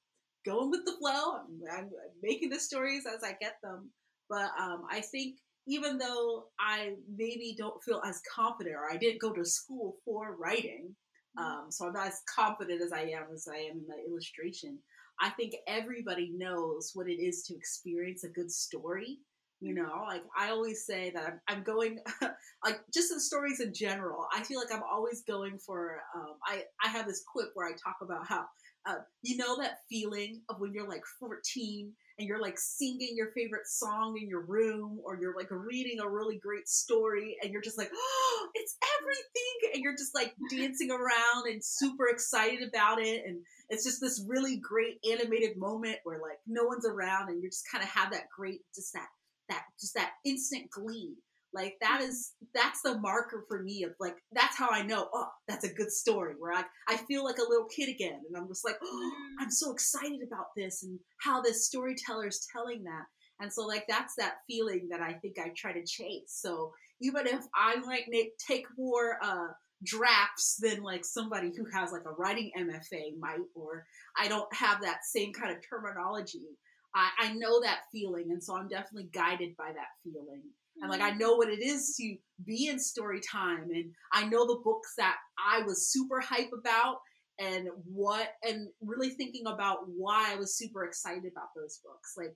[0.46, 1.36] going with the flow.
[1.36, 1.90] I'm, I'm
[2.22, 3.90] making the stories as I get them.
[4.28, 5.36] But um, I think
[5.70, 10.36] even though I maybe don't feel as confident, or I didn't go to school for
[10.36, 10.94] writing,
[11.38, 14.78] um, so I'm not as confident as I am as I am in my illustration.
[15.20, 19.18] I think everybody knows what it is to experience a good story
[19.60, 21.98] You know, like I always say that I'm, I'm going,
[22.64, 24.26] like just in stories in general.
[24.34, 26.00] I feel like I'm always going for.
[26.16, 28.46] Um, I I have this quip where I talk about how
[28.86, 33.30] uh, you know that feeling of when you're like 14 and you're like singing your
[33.34, 37.62] favorite song in your room or you're like reading a really great story and you're
[37.62, 39.74] just like oh it's everything!
[39.74, 43.38] And you're just like dancing around and super excited about it and
[43.70, 47.64] it's just this really great animated moment where like no one's around and you just
[47.72, 49.08] kind of have that great just that
[49.48, 51.14] that just that instant glee
[51.52, 55.28] like that is that's the marker for me of like that's how I know oh
[55.48, 58.48] that's a good story where I I feel like a little kid again and I'm
[58.48, 63.04] just like oh I'm so excited about this and how this storyteller is telling that.
[63.40, 66.38] And so like that's that feeling that I think I try to chase.
[66.40, 68.04] So even if I might
[68.46, 69.48] take more uh
[69.82, 73.86] drafts than like somebody who has like a writing MFA might or
[74.16, 76.58] I don't have that same kind of terminology
[76.94, 80.42] I, I know that feeling and so I'm definitely guided by that feeling
[80.80, 84.46] and like I know what it is to be in story time and I know
[84.46, 86.96] the books that I was super hype about
[87.38, 92.14] and what and really thinking about why I was super excited about those books.
[92.16, 92.34] Like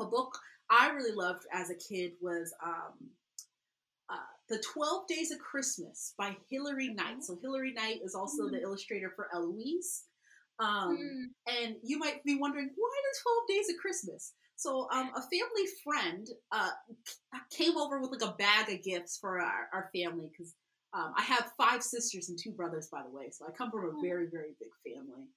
[0.00, 0.38] a book
[0.70, 3.10] I really loved as a kid was um,
[4.10, 4.16] uh,
[4.48, 7.22] The 12 Days of Christmas by Hilary Knight.
[7.22, 8.56] So Hilary Knight is also mm-hmm.
[8.56, 10.04] the illustrator for Eloise.
[10.58, 11.64] Um, mm.
[11.64, 14.32] And you might be wondering, why the 12 Days of Christmas?
[14.56, 16.70] So um, a family friend uh,
[17.50, 20.54] came over with like a bag of gifts for our, our family because
[20.94, 23.30] um, I have five sisters and two brothers, by the way.
[23.30, 24.00] So I come from a oh.
[24.02, 25.28] very, very big family.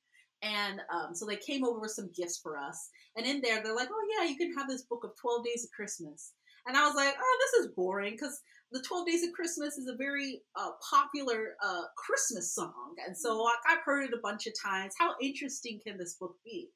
[0.41, 2.89] And um, so they came over with some gifts for us.
[3.17, 5.65] And in there, they're like, oh, yeah, you can have this book of 12 Days
[5.65, 6.31] of Christmas.
[6.65, 8.39] And I was like, oh, this is boring because
[8.71, 12.95] the 12 Days of Christmas is a very uh, popular uh, Christmas song.
[13.05, 13.43] And so mm.
[13.43, 14.93] like, I've heard it a bunch of times.
[14.97, 16.69] How interesting can this book be?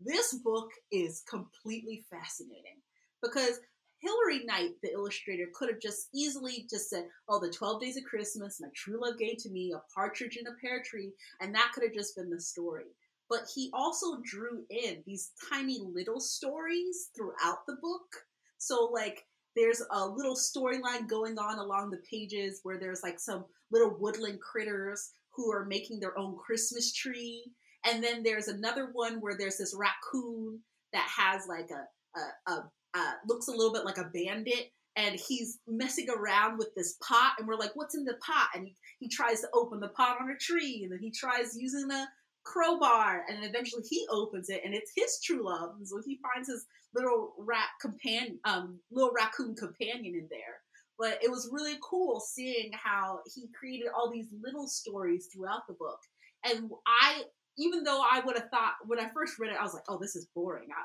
[0.00, 2.82] This book is completely fascinating
[3.22, 3.60] because
[3.98, 8.04] Hilary Knight, the illustrator, could have just easily just said, "Oh, the Twelve Days of
[8.04, 11.72] Christmas, my true love gave to me a partridge in a pear tree," and that
[11.72, 12.94] could have just been the story.
[13.28, 18.26] But he also drew in these tiny little stories throughout the book.
[18.58, 23.46] So, like, there's a little storyline going on along the pages where there's like some
[23.70, 27.50] little woodland critters who are making their own Christmas tree
[27.86, 30.60] and then there's another one where there's this raccoon
[30.92, 32.52] that has like a, a,
[32.98, 37.34] a, looks a little bit like a bandit and he's messing around with this pot
[37.38, 38.48] and we're like what's in the pot?
[38.54, 41.56] And he, he tries to open the pot on a tree and then he tries
[41.56, 42.08] using a
[42.44, 46.20] crowbar and then eventually he opens it and it's his true love and so he
[46.22, 50.60] finds his little rat companion um little raccoon companion in there.
[50.98, 55.74] But it was really cool seeing how he created all these little stories throughout the
[55.74, 55.98] book.
[56.42, 57.22] And i
[57.58, 59.98] even though I would have thought when I first read it, I was like, "Oh,
[59.98, 60.68] this is boring.
[60.70, 60.82] I,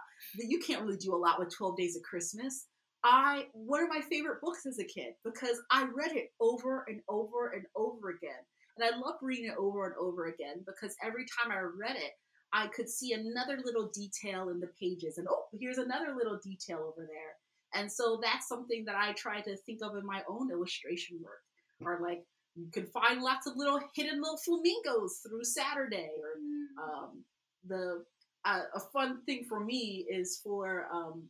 [0.47, 2.67] you can't really do a lot with Twelve Days of Christmas."
[3.03, 7.01] I one of my favorite books as a kid because I read it over and
[7.09, 8.43] over and over again,
[8.77, 12.11] and I loved reading it over and over again because every time I read it,
[12.53, 16.79] I could see another little detail in the pages, and oh, here's another little detail
[16.79, 17.35] over there.
[17.73, 21.41] And so that's something that I try to think of in my own illustration work,
[21.83, 22.23] or like
[22.55, 26.09] you can find lots of little hidden little flamingos through Saturday.
[26.21, 26.35] Or.
[26.81, 27.23] Um,
[27.67, 28.03] the
[28.43, 31.23] uh, a fun thing for me is for um,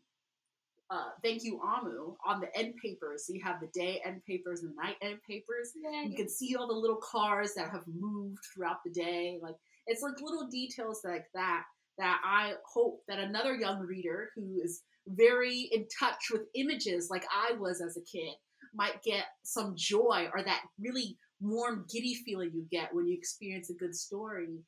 [0.89, 3.25] uh, thank you Omu on the end papers.
[3.25, 5.71] So you have the day end papers and the night end papers.
[5.75, 6.03] Yeah.
[6.03, 9.39] You can see all the little cars that have moved throughout the day.
[9.41, 9.55] Like
[9.87, 11.63] it's like little details like that
[11.97, 17.25] that I hope that another young reader who is very in touch with images like
[17.31, 18.33] I was as a kid
[18.73, 23.69] might get some joy or that really warm, giddy feeling you get when you experience
[23.69, 24.59] a good story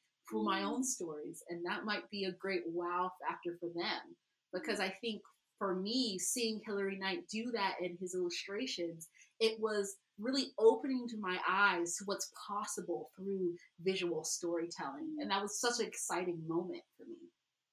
[0.41, 1.43] my own stories.
[1.49, 4.15] And that might be a great wow factor for them.
[4.53, 5.21] Because I think
[5.59, 11.17] for me, seeing Hilary Knight do that in his illustrations, it was really opening to
[11.19, 15.17] my eyes to what's possible through visual storytelling.
[15.19, 17.17] And that was such an exciting moment for me.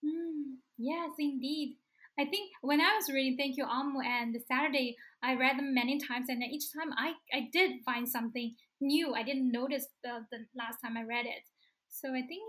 [0.04, 1.76] Mm, yes, indeed.
[2.18, 5.98] I think when I was reading Thank You Omu and Saturday, I read them many
[5.98, 9.14] times, and each time I, I did find something new.
[9.14, 11.44] I didn't notice the, the last time I read it.
[11.90, 12.42] So I think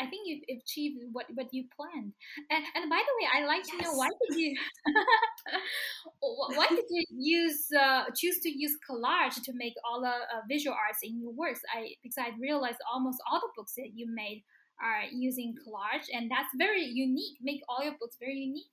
[0.00, 2.12] I think you've achieved what, what you planned.
[2.50, 3.76] And and by the way, I like yes.
[3.76, 4.56] to know why did you
[6.56, 10.74] why did you use uh, choose to use collage to make all the uh, visual
[10.74, 11.60] arts in your works?
[11.74, 14.42] I because I realized almost all the books that you made
[14.82, 17.36] are using collage, and that's very unique.
[17.42, 18.72] Make all your books very unique.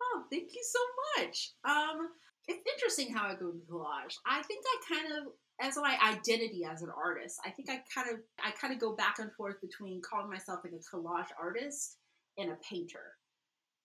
[0.00, 0.80] Oh, thank you so
[1.16, 1.52] much.
[1.64, 2.08] Um,
[2.46, 4.14] it's interesting how I go to collage.
[4.26, 8.10] I think I kind of, as my identity as an artist, I think I kind
[8.12, 11.96] of, I kind of go back and forth between calling myself like a collage artist
[12.36, 13.14] and a painter.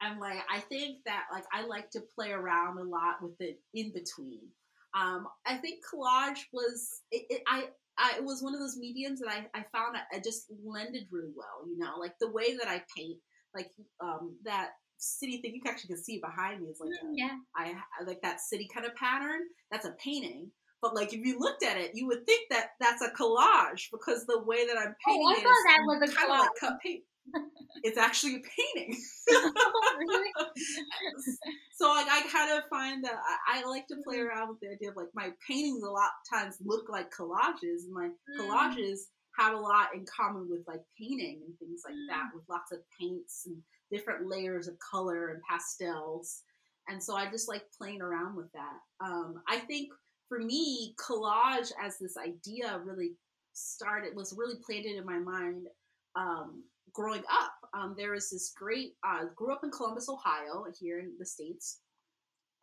[0.02, 3.56] And like I think that like I like to play around a lot with the
[3.74, 4.42] in between.
[4.94, 9.20] Um, I think collage was it, it, I I, it was one of those mediums
[9.20, 12.56] that I, I found I, I just blended really well, you know, like the way
[12.58, 13.20] that I paint,
[13.56, 13.70] like
[14.02, 17.38] um, that city thing you can actually can see behind me is like a, yeah.
[17.56, 19.42] I, I like that city kind of pattern.
[19.72, 20.50] That's a painting,
[20.84, 24.26] but like if you looked at it, you would think that that's a collage because
[24.26, 26.36] the way that I'm painting oh, I thought is that was a kind collage.
[26.36, 27.04] of like cut paint.
[27.84, 28.40] it's actually a
[28.76, 29.02] painting.
[29.98, 30.32] really?
[31.78, 33.16] so like I kind of find that
[33.48, 34.28] I, I like to play Mhm.
[34.28, 37.86] around with the idea of like my paintings a lot of times look like collages,
[37.86, 38.40] and my Mm.
[38.40, 39.00] collages
[39.40, 42.36] have a lot in common with like painting and things like that, Mm.
[42.36, 43.58] with lots of paints and
[43.90, 46.44] different layers of color and pastels.
[46.90, 48.78] And so I just like playing around with that.
[49.00, 49.90] Um, I think
[50.28, 53.12] for me, collage as this idea really
[53.54, 55.68] started was really planted in my mind
[56.16, 57.54] um, growing up.
[57.74, 61.80] Um, there was this great uh, grew up in Columbus, Ohio, here in the states,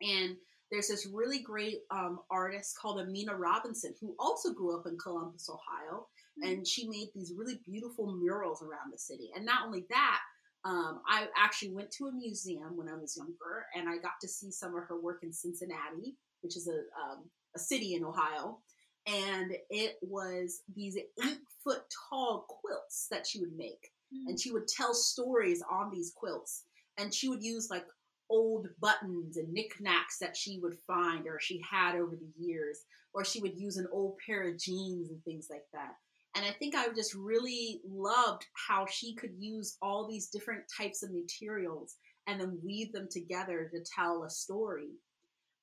[0.01, 0.35] and
[0.71, 5.49] there's this really great um, artist called Aminah Robinson who also grew up in Columbus,
[5.49, 6.07] Ohio,
[6.41, 9.31] and she made these really beautiful murals around the city.
[9.35, 10.19] And not only that,
[10.63, 14.27] um, I actually went to a museum when I was younger, and I got to
[14.27, 18.59] see some of her work in Cincinnati, which is a um, a city in Ohio.
[19.07, 23.91] And it was these eight foot tall quilts that she would make.
[24.27, 24.41] And mm.
[24.41, 26.63] she would tell stories on these quilts
[26.97, 27.85] and she would use like
[28.29, 32.79] old buttons and knickknacks that she would find or she had over the years
[33.13, 35.95] or she would use an old pair of jeans and things like that.
[36.35, 41.03] And i think i just really loved how she could use all these different types
[41.03, 44.91] of materials and then weave them together to tell a story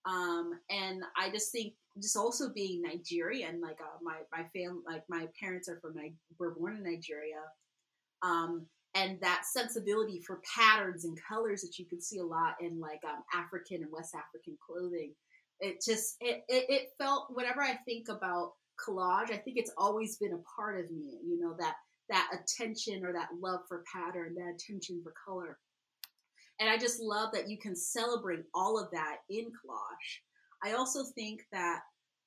[0.09, 5.05] um, and i just think just also being nigerian like uh, my my fam like
[5.09, 7.43] my parents are from Ni- were born in nigeria
[8.23, 12.81] um, and that sensibility for patterns and colors that you can see a lot in
[12.81, 15.13] like um, African and West African clothing.
[15.61, 18.53] It just it, it it felt whenever I think about
[18.85, 21.19] collage, I think it's always been a part of me.
[21.25, 21.75] You know that
[22.09, 25.59] that attention or that love for pattern, that attention for color,
[26.61, 30.21] and I just love that you can celebrate all of that in collage.
[30.65, 31.81] I also think that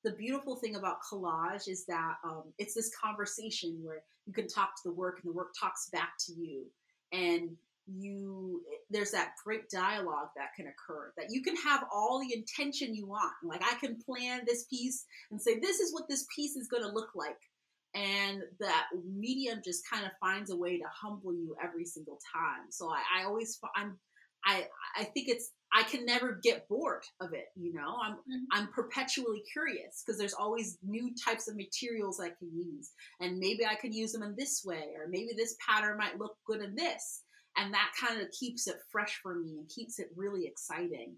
[0.03, 4.75] the beautiful thing about collage is that um, it's this conversation where you can talk
[4.75, 6.65] to the work and the work talks back to you.
[7.11, 7.51] And
[7.87, 12.95] you there's that great dialogue that can occur that you can have all the intention
[12.95, 13.33] you want.
[13.43, 16.83] Like i can plan this piece and say this is what this piece is going
[16.83, 17.39] to look like.
[17.93, 22.69] And that medium just kind of finds a way to humble you every single time.
[22.69, 23.97] So i, I always i'm
[24.45, 24.65] i
[24.97, 27.97] i think it's i can never get bored of it you know?
[28.03, 28.45] I'm Mhm.
[28.51, 33.65] i'm perpetually curious because there's always new types of materials i can use and maybe
[33.65, 36.75] i could use them in this way or maybe this pattern might look good in
[36.75, 37.23] this
[37.57, 41.17] and that kind of keeps it fresh for me and keeps it really exciting.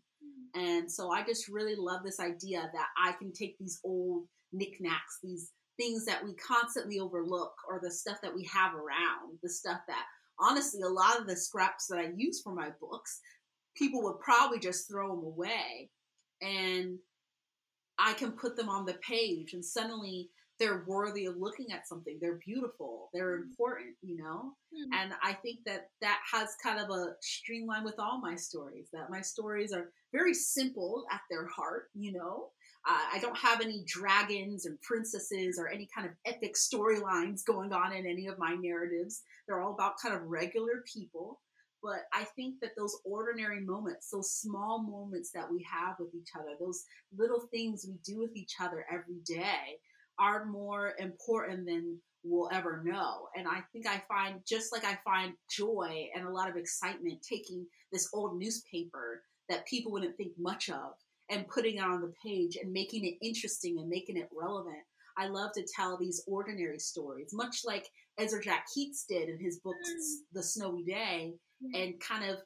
[0.55, 5.19] And so i just really love this idea that i can take these old knickknacks
[5.23, 9.79] these things that we constantly overlook or the stuff that we have around the stuff
[9.87, 10.05] that
[10.39, 13.19] honestly a lot of the scraps that i use for my books
[13.75, 15.89] people would probably just throw them away
[16.41, 16.97] and
[17.99, 22.19] i can put them on the page and suddenly they're worthy of looking at something.
[22.21, 23.09] They're beautiful.
[23.11, 24.55] They're important you know?
[24.73, 24.89] Mhm.
[24.93, 29.09] and i think that that has kind of a streamline with all my stories that
[29.09, 32.51] my stories are very simple at their heart you know
[32.87, 37.71] uh, i don't have any dragons and princesses or any kind of epic storylines going
[37.73, 41.39] on in any of my narratives they're all about kind of regular people
[41.81, 46.29] but i think that those ordinary moments those small moments that we have with each
[46.37, 46.83] other those
[47.17, 49.77] little things we do with each other every day
[50.19, 53.27] are more important than we'll ever know.
[53.35, 57.19] And I think I find, just like I find joy and a lot of excitement
[57.27, 60.93] taking this old newspaper that people wouldn't think much of
[61.29, 64.83] and putting it on the page and making it interesting and making it relevant.
[65.17, 69.59] I love to tell these ordinary stories, much like Ezra Jack Keats did in his
[69.59, 70.17] book, Mm.
[70.33, 71.79] The Snowy Day, Yeah.
[71.81, 72.39] and kind of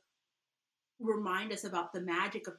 [0.99, 2.55] remind us about the magic of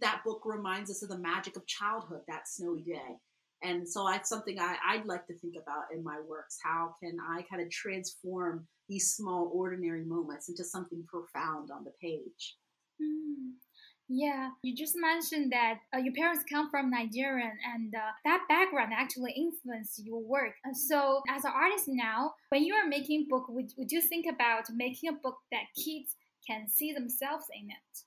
[0.00, 3.18] that book reminds us of the magic of childhood that snowy day
[3.62, 7.18] and so that's something I, i'd like to think about in my works how can
[7.20, 12.56] i kind of transform these small ordinary moments into something profound on the page
[13.00, 13.52] Mm.
[14.14, 18.92] Yeah, you just mentioned that uh, your parents come from Nigerian, and uh, that background
[18.94, 20.52] actually influenced your work.
[20.64, 24.26] And so, as an artist now, when you are making book, would, would you think
[24.26, 27.98] about making a book that kids can see themselves in it?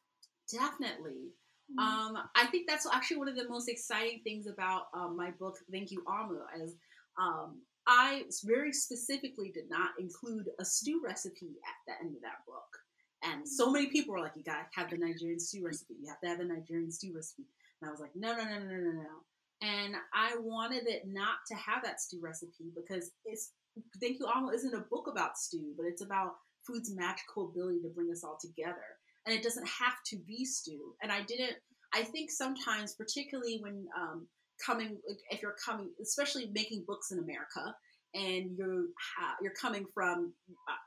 [0.51, 1.34] definitely
[1.74, 1.82] Mm.
[1.82, 5.58] Um, I think that's actually one of the most exciting things about um, my book,
[5.72, 6.76] Thank You Omu, as
[7.20, 12.45] um, I very specifically did not include a stew recipe at the end of that
[12.45, 12.85] book.
[13.26, 15.95] And so many people were like, you gotta have the Nigerian stew recipe.
[16.01, 17.45] You have to have the Nigerian stew recipe.
[17.82, 19.15] And I was like, no, no, no, no, no, no.
[19.61, 23.51] And I wanted it not to have that stew recipe because it's
[24.01, 27.89] Thank You Omu isn't a book about stew, but it's about food's magical ability to
[27.89, 28.99] bring us all together.
[29.26, 30.93] And it doesn't have to be stew.
[31.01, 31.55] And I didn't,
[31.93, 34.28] I think sometimes, particularly when um,
[34.63, 34.97] coming,
[35.30, 37.76] if you're coming, especially making books in America,
[38.16, 38.86] and you're
[39.18, 40.34] ha- you're coming from,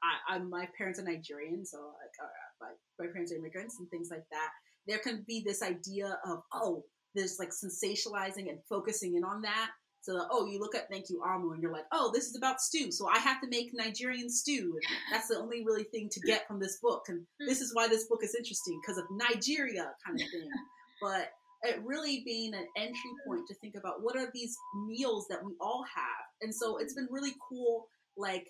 [0.02, 2.26] I, I, my parents are Nigerian, so like uh,
[2.60, 4.48] my, my parents are immigrants and things like that.
[4.86, 9.70] There can be this idea of oh, there's like sensationalizing and focusing in on that
[10.00, 12.36] so, that, oh, you look at Thank You Omu and you're like, oh, this is
[12.36, 12.90] about stew.
[12.90, 14.72] So I have to make Nigerian stew.
[14.74, 17.04] And that's the only really thing to get from this book.
[17.08, 17.46] And hmm.
[17.46, 20.48] this is why this book is interesting because of Nigeria kind of thing.
[21.00, 21.30] But
[21.62, 24.56] it really being an entry point to think about what are these
[24.86, 26.26] meals that we all have.
[26.42, 27.86] And so it's been really cool,
[28.16, 28.48] like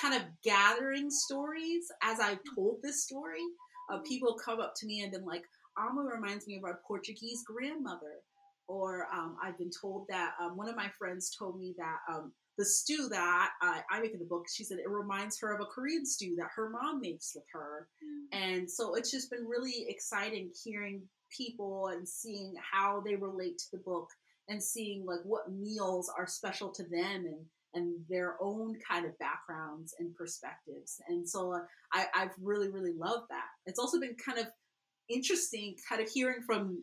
[0.00, 3.42] kind of gathering stories as I've told this story.
[3.90, 5.42] Uh, people come up to me and been like,
[5.78, 8.22] Omu reminds me of our Portuguese grandmother
[8.68, 12.32] or um, I've been told that um, one of my friends told me that um,
[12.58, 15.60] the stew that I, I, make in the book, she said it reminds her of
[15.60, 17.88] a Korean stew that her mom makes with her.
[18.04, 18.38] Mm.
[18.38, 21.02] And so it's just been really exciting hearing
[21.36, 24.08] people and seeing how they relate to the book
[24.48, 29.18] and seeing like what meals are special to them and and their own kind of
[29.18, 31.00] backgrounds and perspectives.
[31.08, 31.58] And so uh,
[31.92, 33.44] I, I've really, really loved that.
[33.66, 34.46] It's also been kind of
[35.10, 36.82] interesting kind of hearing from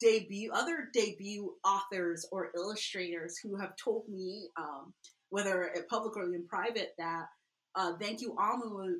[0.00, 4.94] debut other debut authors or illustrators who have told me, um,
[5.30, 7.26] whether in public or in private, that
[7.74, 8.94] uh, Thank You Omu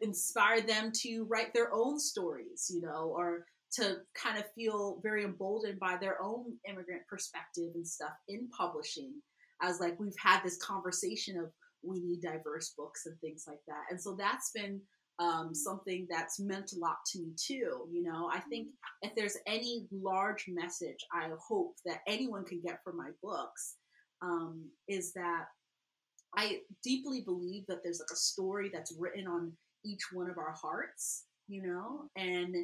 [0.00, 3.44] inspired them to write their own stories, you know, or
[3.76, 9.12] to kind of feel very emboldened by their own immigrant perspective and stuff in publishing.
[9.62, 11.50] As like we've had this conversation of
[11.82, 14.80] we need diverse books and things like that, and so that's been
[15.20, 17.86] um, something that's meant a lot to me too.
[17.90, 18.68] You know, I think
[19.02, 23.76] if there's any large message I hope that anyone can get from my books
[24.22, 25.44] um, is that
[26.36, 29.52] I deeply believe that there's like a story that's written on
[29.84, 32.56] each one of our hearts, you know, and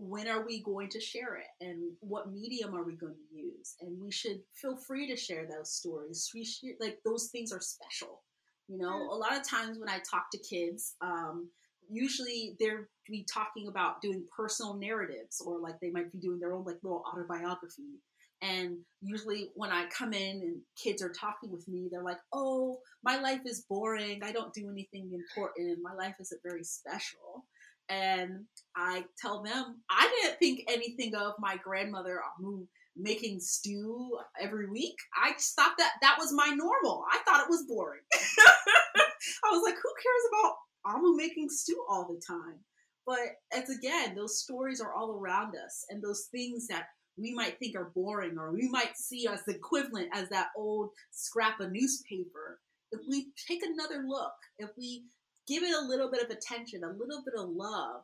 [0.00, 1.64] when are we going to share it?
[1.64, 3.74] And what medium are we going to use?
[3.80, 6.30] And we should feel free to share those stories.
[6.34, 8.22] We should like those things are special
[8.68, 9.08] you know?
[9.10, 11.48] A lot of times when i talk to kids um,
[11.90, 16.52] usually they're be talking about doing personal narratives or like they might be doing their
[16.52, 18.00] own like little autobiography.
[18.42, 22.78] And usually when i come in and kids are talking with me they're like oh
[23.02, 24.22] my life is boring.
[24.22, 25.78] I don't do anything important.
[25.82, 27.46] My life isn't very special
[27.88, 28.44] and
[28.76, 32.66] i tell them i didn't think anything of my grandmother uh, who
[32.96, 37.50] making stew every week i just thought that that was my normal i thought it
[37.50, 40.54] was boring i was like who cares about
[40.88, 42.58] I'm making stew all the time.
[43.06, 43.18] But
[43.52, 46.86] it's again, those stories are all around us, and those things that
[47.16, 51.58] we might think are boring or we might see as equivalent as that old scrap
[51.60, 52.60] of newspaper.
[52.92, 55.04] If we take another look, if we
[55.48, 58.02] give it a little bit of attention, a little bit of love,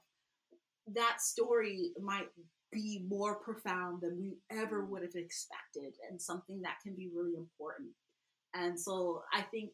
[0.95, 2.27] that story might
[2.73, 7.35] be more profound than we ever would have expected and something that can be really
[7.37, 7.91] important.
[8.55, 9.71] And so I think,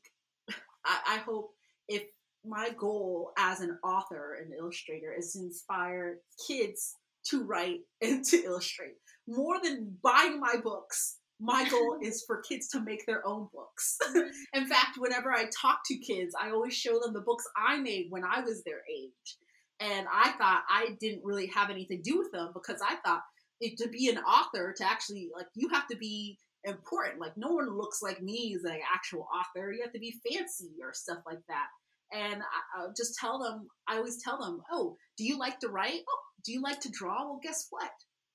[0.84, 1.50] I, I hope
[1.88, 2.02] if
[2.44, 6.94] my goal as an author and illustrator is to inspire kids
[7.26, 8.94] to write and to illustrate.
[9.28, 13.98] More than buying my books, my goal is for kids to make their own books.
[14.54, 18.06] In fact, whenever I talk to kids, I always show them the books I made
[18.10, 19.36] when I was their age.
[19.80, 23.22] And I thought I didn't really have anything to do with them because I thought
[23.60, 27.20] it, to be an author, to actually, like, you have to be important.
[27.20, 29.72] Like, no one looks like me as an actual author.
[29.72, 31.66] You have to be fancy or stuff like that
[32.12, 33.68] and I, will just tell them.
[33.88, 36.00] I always tell them, "Oh, do you like to write?
[36.08, 37.24] Oh, do you like to draw?
[37.24, 37.90] Well, guess what?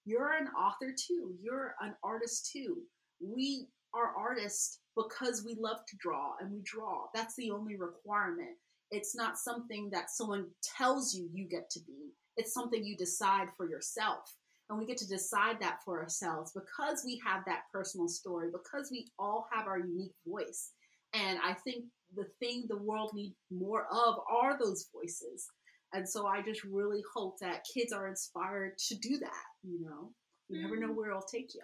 [0.05, 1.35] You're an author too.
[1.41, 2.83] You're an artist too.
[3.19, 7.05] We are artists because we love to draw and we draw.
[7.13, 8.57] That's the only requirement.
[8.91, 10.47] It's not something that someone
[10.77, 12.11] tells you you get to be.
[12.37, 14.35] It's something you decide for yourself."
[14.69, 18.89] And we get to decide that for ourselves because we have that personal story, because
[18.91, 20.71] we all have our unique voice.
[21.13, 21.85] And I think
[22.15, 25.47] the thing the world needs more of are those voices.
[25.93, 29.43] And so I just really hope that kids are inspired to do that.
[29.63, 30.11] You know,
[30.49, 30.61] you mm.
[30.63, 30.95] never know mm.
[30.95, 31.61] where it'll take you.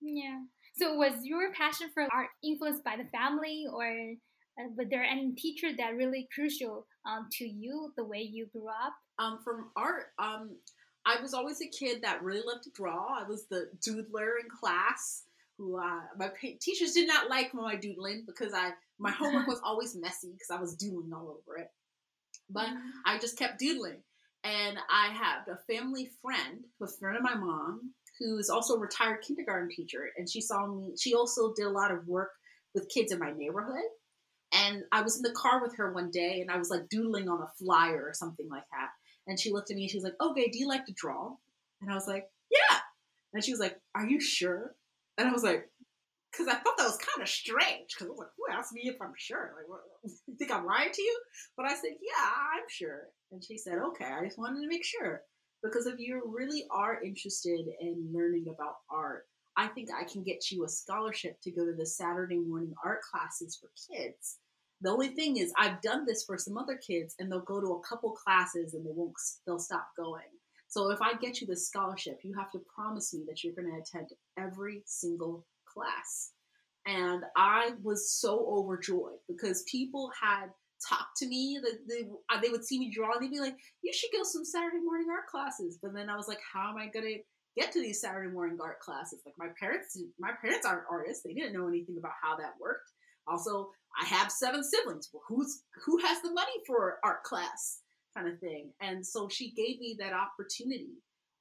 [0.00, 0.40] Yeah.
[0.76, 5.32] So was your passion for art influenced by the family, or uh, was there any
[5.32, 8.94] teacher that really crucial um, to you the way you grew up?
[9.18, 10.56] Um, from art, um,
[11.04, 13.18] I was always a kid that really loved to draw.
[13.18, 15.24] I was the doodler in class
[15.56, 16.30] who uh, my
[16.60, 20.60] teachers did not like my doodling because I my homework was always messy because I
[20.60, 21.70] was doodling all over it.
[22.48, 22.88] But mm-hmm.
[23.04, 24.02] I just kept doodling.
[24.44, 28.78] And I had a family friend, a friend of my mom, who is also a
[28.78, 30.10] retired kindergarten teacher.
[30.16, 32.30] And she saw me, she also did a lot of work
[32.74, 33.84] with kids in my neighborhood.
[34.52, 37.28] And I was in the car with her one day and I was like doodling
[37.28, 38.88] on a flyer or something like that.
[39.26, 41.34] And she looked at me and she was like, Okay, do you like to draw?
[41.82, 42.78] And I was like, Yeah.
[43.34, 44.74] And she was like, Are you sure?
[45.18, 45.68] And I was like,
[46.30, 47.88] because I thought that was kind of strange.
[47.90, 49.54] Because I was like, who asked me if I'm sure?
[49.56, 49.80] Like, what,
[50.26, 51.20] you think I'm lying to you?
[51.56, 53.08] But I said, yeah, I'm sure.
[53.32, 55.22] And she said, okay, I just wanted to make sure.
[55.62, 60.50] Because if you really are interested in learning about art, I think I can get
[60.50, 64.38] you a scholarship to go to the Saturday morning art classes for kids.
[64.80, 67.72] The only thing is, I've done this for some other kids, and they'll go to
[67.72, 69.14] a couple classes and they won't.
[69.44, 70.22] They'll stop going.
[70.68, 73.72] So if I get you the scholarship, you have to promise me that you're going
[73.72, 76.32] to attend every single class.
[76.86, 80.50] And I was so overjoyed because people had
[80.86, 83.56] talked to me that they, uh, they would see me draw and they'd be like,
[83.82, 85.78] you should go some Saturday morning art classes.
[85.82, 87.18] But then I was like, how am I going to
[87.60, 89.20] get to these Saturday morning art classes?
[89.24, 91.22] Like my parents, my parents aren't artists.
[91.22, 92.90] They didn't know anything about how that worked.
[93.26, 93.70] Also,
[94.00, 95.10] I have seven siblings.
[95.12, 97.80] Well, who's who has the money for art class
[98.16, 98.72] kind of thing?
[98.80, 100.94] And so she gave me that opportunity.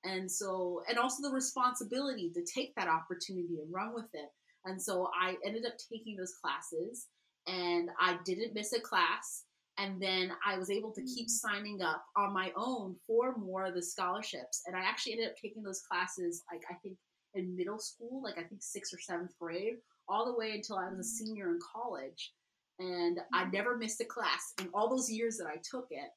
[0.03, 4.29] And so, and also the responsibility to take that opportunity and run with it.
[4.65, 7.07] And so I ended up taking those classes
[7.47, 9.43] and I didn't miss a class.
[9.79, 11.31] And then I was able to keep mm.
[11.31, 14.63] signing up on my own for more of the scholarships.
[14.65, 16.97] And I actually ended up taking those classes, like I think
[17.35, 19.75] in middle school, like I think sixth or seventh grade,
[20.09, 21.27] all the way until I was a mm.
[21.27, 22.33] senior in college.
[22.79, 23.53] And I mm.
[23.53, 26.09] never missed a class in all those years that I took it.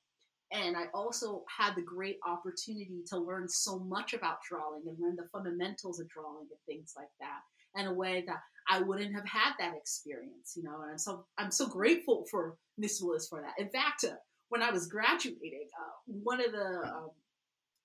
[0.53, 5.17] And I also had the great opportunity to learn so much about drawing and learn
[5.17, 7.41] the fundamentals of drawing and things like that
[7.81, 10.83] in a way that I wouldn't have had that experience, you know.
[10.83, 13.55] And I'm so I'm so grateful for Miss Willis for that.
[13.59, 14.15] In fact, uh,
[14.49, 17.11] when I was graduating, uh, one of the um,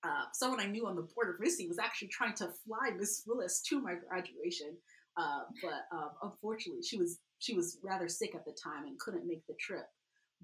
[0.03, 3.23] uh, someone I knew on the board of RISD was actually trying to fly Miss
[3.25, 4.77] Willis to my graduation,
[5.17, 9.27] uh, but um, unfortunately, she was she was rather sick at the time and couldn't
[9.27, 9.87] make the trip.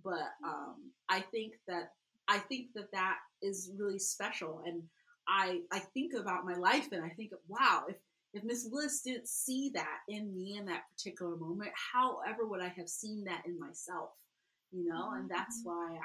[0.03, 1.91] But um, I think that
[2.27, 4.81] I think that that is really special, and
[5.27, 7.97] I I think about my life and I think, wow, if
[8.33, 12.69] if Miss Willis didn't see that in me in that particular moment, however would I
[12.69, 14.11] have seen that in myself?
[14.71, 15.69] You know, and that's mm-hmm.
[15.69, 15.97] why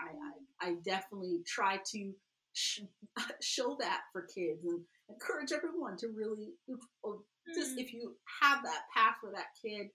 [0.61, 2.13] I, I, I definitely try to
[2.53, 2.81] sh-
[3.41, 6.55] show that for kids and encourage everyone to really,
[7.55, 7.81] just mm.
[7.81, 9.89] if you have that path for that kid,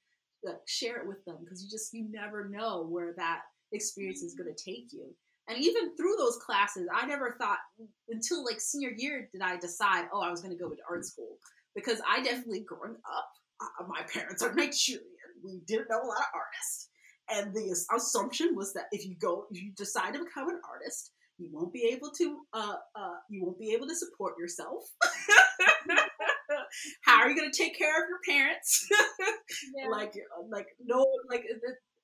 [0.66, 3.42] share it with them because you just, you never know where that
[3.74, 5.14] experience is going to take you.
[5.50, 7.58] And even through those classes, I never thought
[8.10, 11.06] until like senior year did I decide, oh, I was going to go into art
[11.06, 11.38] school
[11.76, 13.30] because I definitely growing up,
[13.62, 15.04] uh, my parents are Nigerian.
[15.44, 16.90] We didn't know a lot of artists,
[17.30, 21.12] and the assumption was that if you go, if you decide to become an artist,
[21.42, 24.84] you won't be able to, uh, uh, you won't be able to support yourself.
[27.04, 28.88] How are you going to take care of your parents?
[29.76, 29.88] yeah.
[29.90, 31.46] Like, uh, like no, like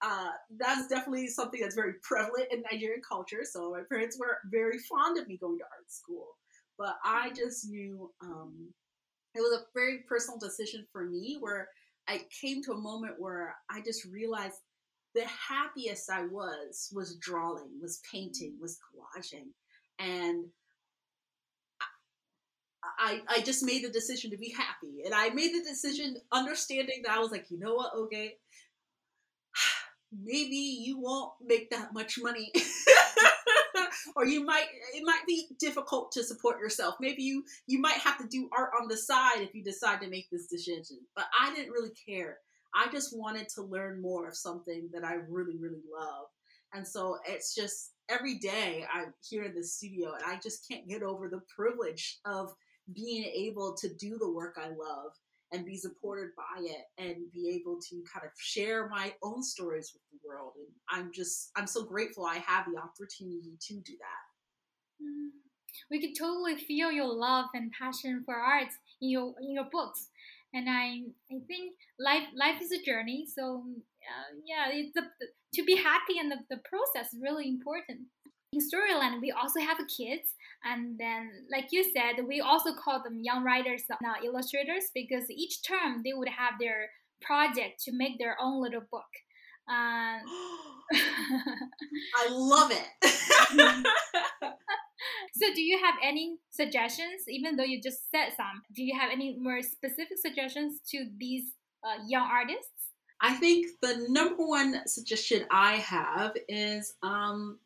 [0.01, 3.41] uh, that's definitely something that's very prevalent in Nigerian culture.
[3.43, 6.27] So my parents were very fond of me going to art school,
[6.77, 8.69] but I just knew um,
[9.37, 11.69] it was a very personal decision for me where
[12.07, 14.55] I came to a moment where I just realized
[15.13, 19.47] the happiest I was was drawing, was painting, was collaging.
[19.99, 20.45] And
[22.99, 25.03] I, I just made the decision to be happy.
[25.05, 28.35] And I made the decision understanding that I was like, you know what, okay,
[30.23, 32.51] maybe you won't make that much money.
[34.17, 34.65] or you might
[34.95, 36.95] it might be difficult to support yourself.
[36.99, 40.09] Maybe you you might have to do art on the side if you decide to
[40.09, 40.97] make this decision.
[41.15, 42.39] But I didn't really care.
[42.75, 46.25] I just wanted to learn more of something that I really really love.
[46.73, 50.87] And so it's just every day I'm here in the studio and I just can't
[50.87, 52.53] get over the privilege of
[52.93, 55.11] being able to do the work I love
[55.51, 59.93] and be supported by it and be able to kind of share my own stories
[59.93, 60.53] with the world.
[60.57, 65.03] And I'm just, I'm so grateful I have the opportunity to do that.
[65.03, 65.29] Mm.
[65.89, 68.69] We can totally feel your love and passion for art
[69.01, 70.09] in your in your books,
[70.53, 73.27] and I I think life life is a journey.
[73.27, 73.63] So
[74.07, 75.03] uh, yeah, it's the,
[75.53, 78.07] to be happy and the, the process is really important
[78.53, 83.19] in Storyland, we also have kids, and then, like you said, we also call them
[83.21, 86.89] young writers, not illustrators, because each term they would have their
[87.21, 89.03] project to make their own little book.
[89.69, 90.21] Um,
[90.93, 92.87] I love it.
[95.35, 97.23] so, do you have any suggestions?
[97.27, 101.51] Even though you just said some, do you have any more specific suggestions to these
[101.83, 102.71] uh, young artists?
[103.19, 107.57] I think the number one suggestion I have is um,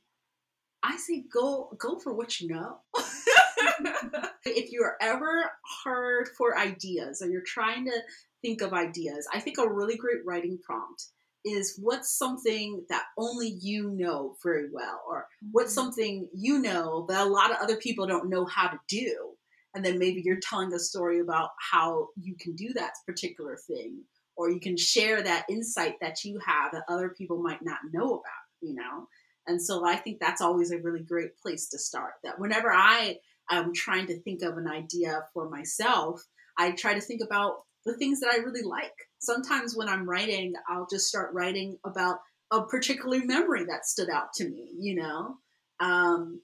[0.84, 2.78] I say go go for what you know.
[4.46, 5.52] if you're ever
[5.84, 8.02] hard for ideas or you're trying to
[8.42, 11.06] think of ideas, I think a really great writing prompt
[11.44, 15.82] is what's something that only you know very well or what's Mm-hmm.
[15.82, 19.32] something you know that a lot of other people don't know how to do
[19.74, 24.04] and then maybe you're telling a story about how you can do that particular thing
[24.36, 28.06] or you can share that insight that you have that other people might not know
[28.06, 29.08] about you know
[29.48, 33.18] and so i think that's always a really great place to start that whenever i
[33.50, 36.26] am trying to think of an idea for myself
[36.58, 38.94] i try to think about the things that i really like.
[39.20, 42.20] Sometimes when i'm writing i'll just start writing about
[42.52, 45.38] a particular memory that stood out to me you know?
[45.80, 46.42] Um,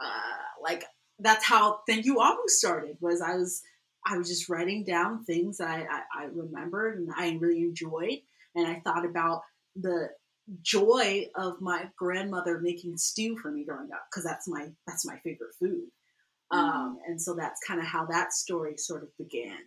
[0.00, 0.84] uh, like
[1.18, 3.62] that's how thank you Omu started was i was
[4.06, 8.20] i was just writing down things I, I, I remembered and i really enjoyed.
[8.54, 9.42] And i thought about
[9.76, 10.08] the
[10.62, 15.16] joy of my grandmother making stew for me growing up because that's my that's my
[15.24, 15.88] favorite food.
[16.50, 19.58] Um, and so that's kind of how that story sort of began.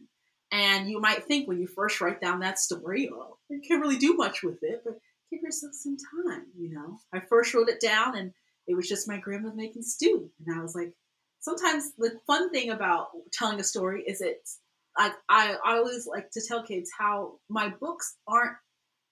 [0.52, 3.98] And you might think when you first write down that story oh you can't really
[3.98, 4.98] do much with it but
[5.30, 6.98] give yourself some time you know?
[7.14, 8.34] I first wrote it down and
[8.68, 10.94] it was just my grandmother making stew and i was like
[11.42, 14.60] sometimes the fun thing about telling a story is it's
[14.98, 18.58] like I, I always like to tell kids how my books aren't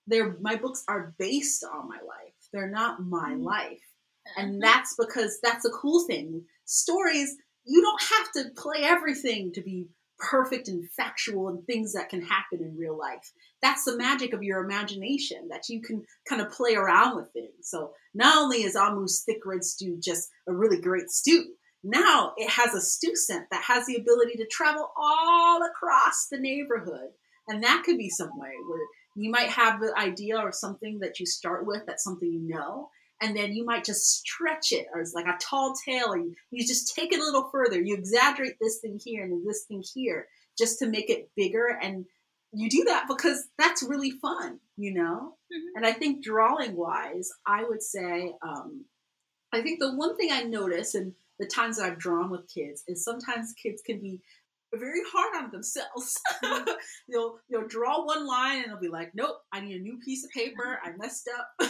[0.09, 2.33] they're my books are based on my life.
[2.51, 3.43] They're not my Mhm.
[3.43, 3.83] life.
[4.37, 6.45] And that's because that's a cool thing.
[6.65, 12.09] Stories you don't have to play everything to be perfect and factual and things that
[12.09, 13.31] can happen in real life.
[13.61, 17.69] That's the magic of your imagination that you can kind of play around with things.
[17.69, 22.49] So not only is Omu's thick red stew just a really great stew now it
[22.49, 27.09] has a stew scent that has the ability to travel all across the neighborhood.
[27.47, 28.85] And that could be some way where
[29.19, 32.89] you might have the idea or something that you start with that's something you know
[33.21, 36.33] and then you might just stretch it or it's like a tall tale or you,
[36.51, 39.83] you just take it a little further you exaggerate this thing here and this thing
[39.93, 42.05] here just to make it bigger and
[42.51, 45.69] you do that because that's really fun you know Mhm.
[45.75, 48.85] and i think drawing wise i would say um,
[49.51, 52.83] i think the one thing i notice in the times that i've drawn with kids
[52.87, 54.21] is sometimes kids can be
[54.73, 56.19] very hard on themselves.
[57.07, 60.23] you'll you'll draw one line and they'll be like, nope, I need a new piece
[60.23, 60.79] of paper.
[60.83, 61.47] I messed up.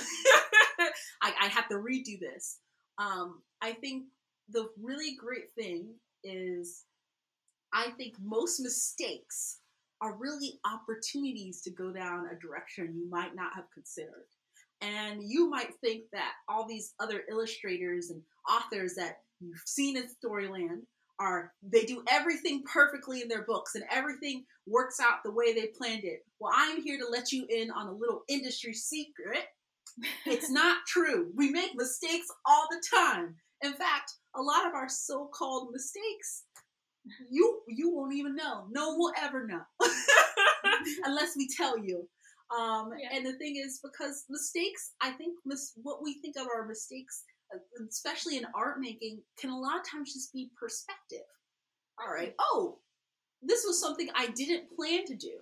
[1.21, 2.59] I, I have to redo this.
[2.97, 4.05] Um, I think
[4.49, 5.93] the really great thing
[6.23, 6.83] is
[7.73, 9.59] I think most mistakes
[10.01, 14.25] are really opportunities to go down a direction you might not have considered.
[14.81, 20.03] And you might think that all these other illustrators and authors that you've seen in
[20.03, 20.83] Storyland
[21.19, 25.67] are they do everything perfectly in their books and everything works out the way they
[25.77, 26.25] planned it.
[26.39, 29.45] Well, I'm here to let you in on a little industry secret.
[30.25, 31.31] It's not true.
[31.35, 33.35] We make mistakes all the time.
[33.61, 36.43] In fact, a lot of our so-called mistakes
[37.29, 38.67] you you won't even know.
[38.71, 39.61] No one will ever know
[41.05, 42.07] unless we tell you.
[42.57, 43.09] Um, Yeah.
[43.15, 47.23] And the thing is, because mistakes, I think mis- what we think of our mistakes,
[47.89, 51.25] especially in art making, can a lot of times just be perspective.
[51.99, 52.33] All right.
[52.39, 52.79] Oh,
[53.41, 55.37] this was something I didn't plan to do.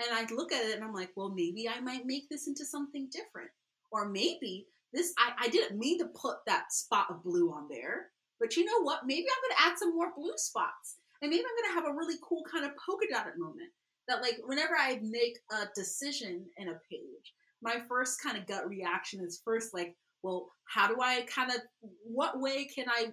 [0.00, 2.64] And I look at it and I'm like, well, maybe I might make this into
[2.64, 3.50] something different.
[3.92, 8.10] Or maybe this, I, I didn't mean to put that spot of blue on there.
[8.40, 9.06] But you know what?
[9.06, 10.96] Maybe I'm going to add some more blue spots.
[11.22, 13.70] And maybe I'm going to have a really cool kind of polka dotted moment.
[14.08, 17.32] That, like, whenever I make a decision in a page,
[17.62, 21.58] my first kind of gut reaction is first, like, well, how do I kind of,
[22.02, 23.10] what way can I,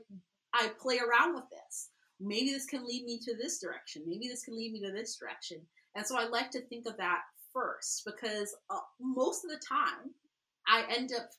[0.53, 1.89] I play around with this?
[2.22, 4.03] Maybe this can lead me to this direction.
[4.07, 5.57] Maybe this can lead me to this direction.
[5.95, 7.20] And so I like to think of that
[7.53, 10.14] first because uh, most of the time
[10.68, 11.30] I end up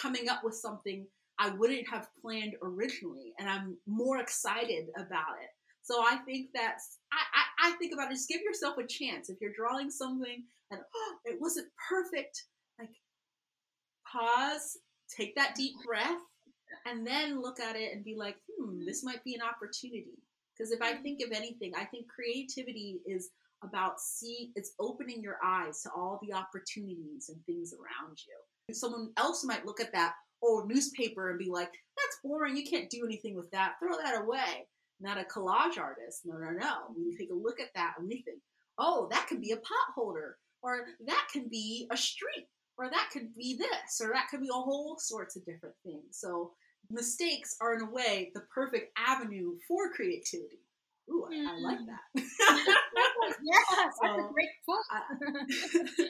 [0.00, 1.06] coming up with something
[1.38, 5.50] I wouldn't have planned originally, and I'm more excited about it.
[5.82, 8.14] So I think that's I, I, I think about it.
[8.14, 9.28] Just give yourself a chance.
[9.28, 12.44] If you're drawing something and oh, it wasn't perfect,
[12.78, 12.90] like
[14.10, 14.78] pause,
[15.14, 16.20] take that deep breath,
[16.86, 20.18] and then look at it and be like, hmm, this might be an opportunity.
[20.56, 23.30] Because if I think of anything, I think creativity is
[23.64, 28.74] about see it's opening your eyes to all the opportunities and things around you.
[28.74, 32.90] Someone else might look at that old newspaper and be like, that's boring, you can't
[32.90, 34.66] do anything with that, throw that away.
[35.00, 36.22] Not a collage artist.
[36.24, 36.74] No, no, no.
[36.96, 38.40] We take a look at that and we think,
[38.78, 42.48] oh, that could be a pot holder, or that can be a street,
[42.78, 46.04] or that could be this, or that could be a whole sorts of different things.
[46.12, 46.52] So
[46.90, 50.60] mistakes are in a way the perfect avenue for creativity.
[51.10, 52.22] Ooh, I, I like that.
[53.42, 54.48] yeah, that's a So, great.
[54.90, 56.04] I-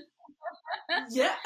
[1.11, 1.35] yeah.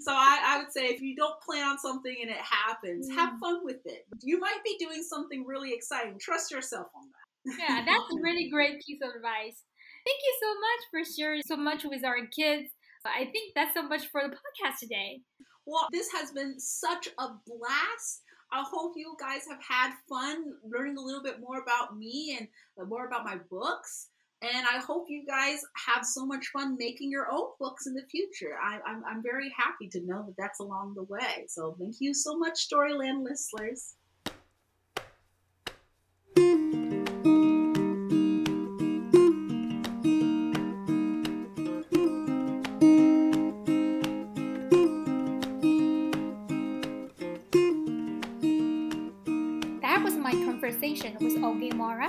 [0.00, 3.34] so I, I would say if you don't plan on something and it happens, have
[3.34, 3.38] Mm.
[3.40, 4.06] fun with it.
[4.22, 6.18] You might be doing something really exciting.
[6.20, 7.56] Trust yourself on that.
[7.58, 9.62] yeah, that's a really great piece of advice.
[10.04, 12.70] Thank you so much for sharing so much with our kids.
[13.16, 15.20] I think that's so much for the podcast today.
[15.66, 18.22] Well, this has been such a blast.
[18.50, 22.48] I hope you guys have had fun learning a little bit more about me and
[22.80, 24.08] uh, more about my books.
[24.40, 28.06] And I hope you guys have so much fun making your own books in the
[28.10, 28.56] future.
[28.62, 31.44] I, I'm, I'm very happy to know that that's along the way.
[31.48, 33.96] So thank you so much, Storyland listeners.
[51.20, 52.08] With Oge Mora.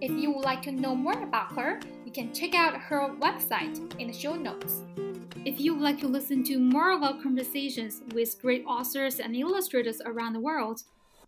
[0.00, 3.78] If you would like to know more about her, you can check out her website
[3.98, 4.82] in the show notes.
[5.44, 9.36] If you would like to listen to more of our conversations with great authors and
[9.36, 10.82] illustrators around the world,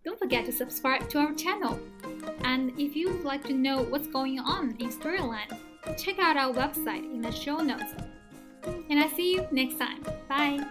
[0.05, 1.79] don't forget to subscribe to our channel.
[2.45, 5.57] And if you would like to know what's going on in Storyland,
[5.97, 7.95] check out our website in the show notes.
[8.91, 10.03] And I see you next time.
[10.29, 10.65] Bye.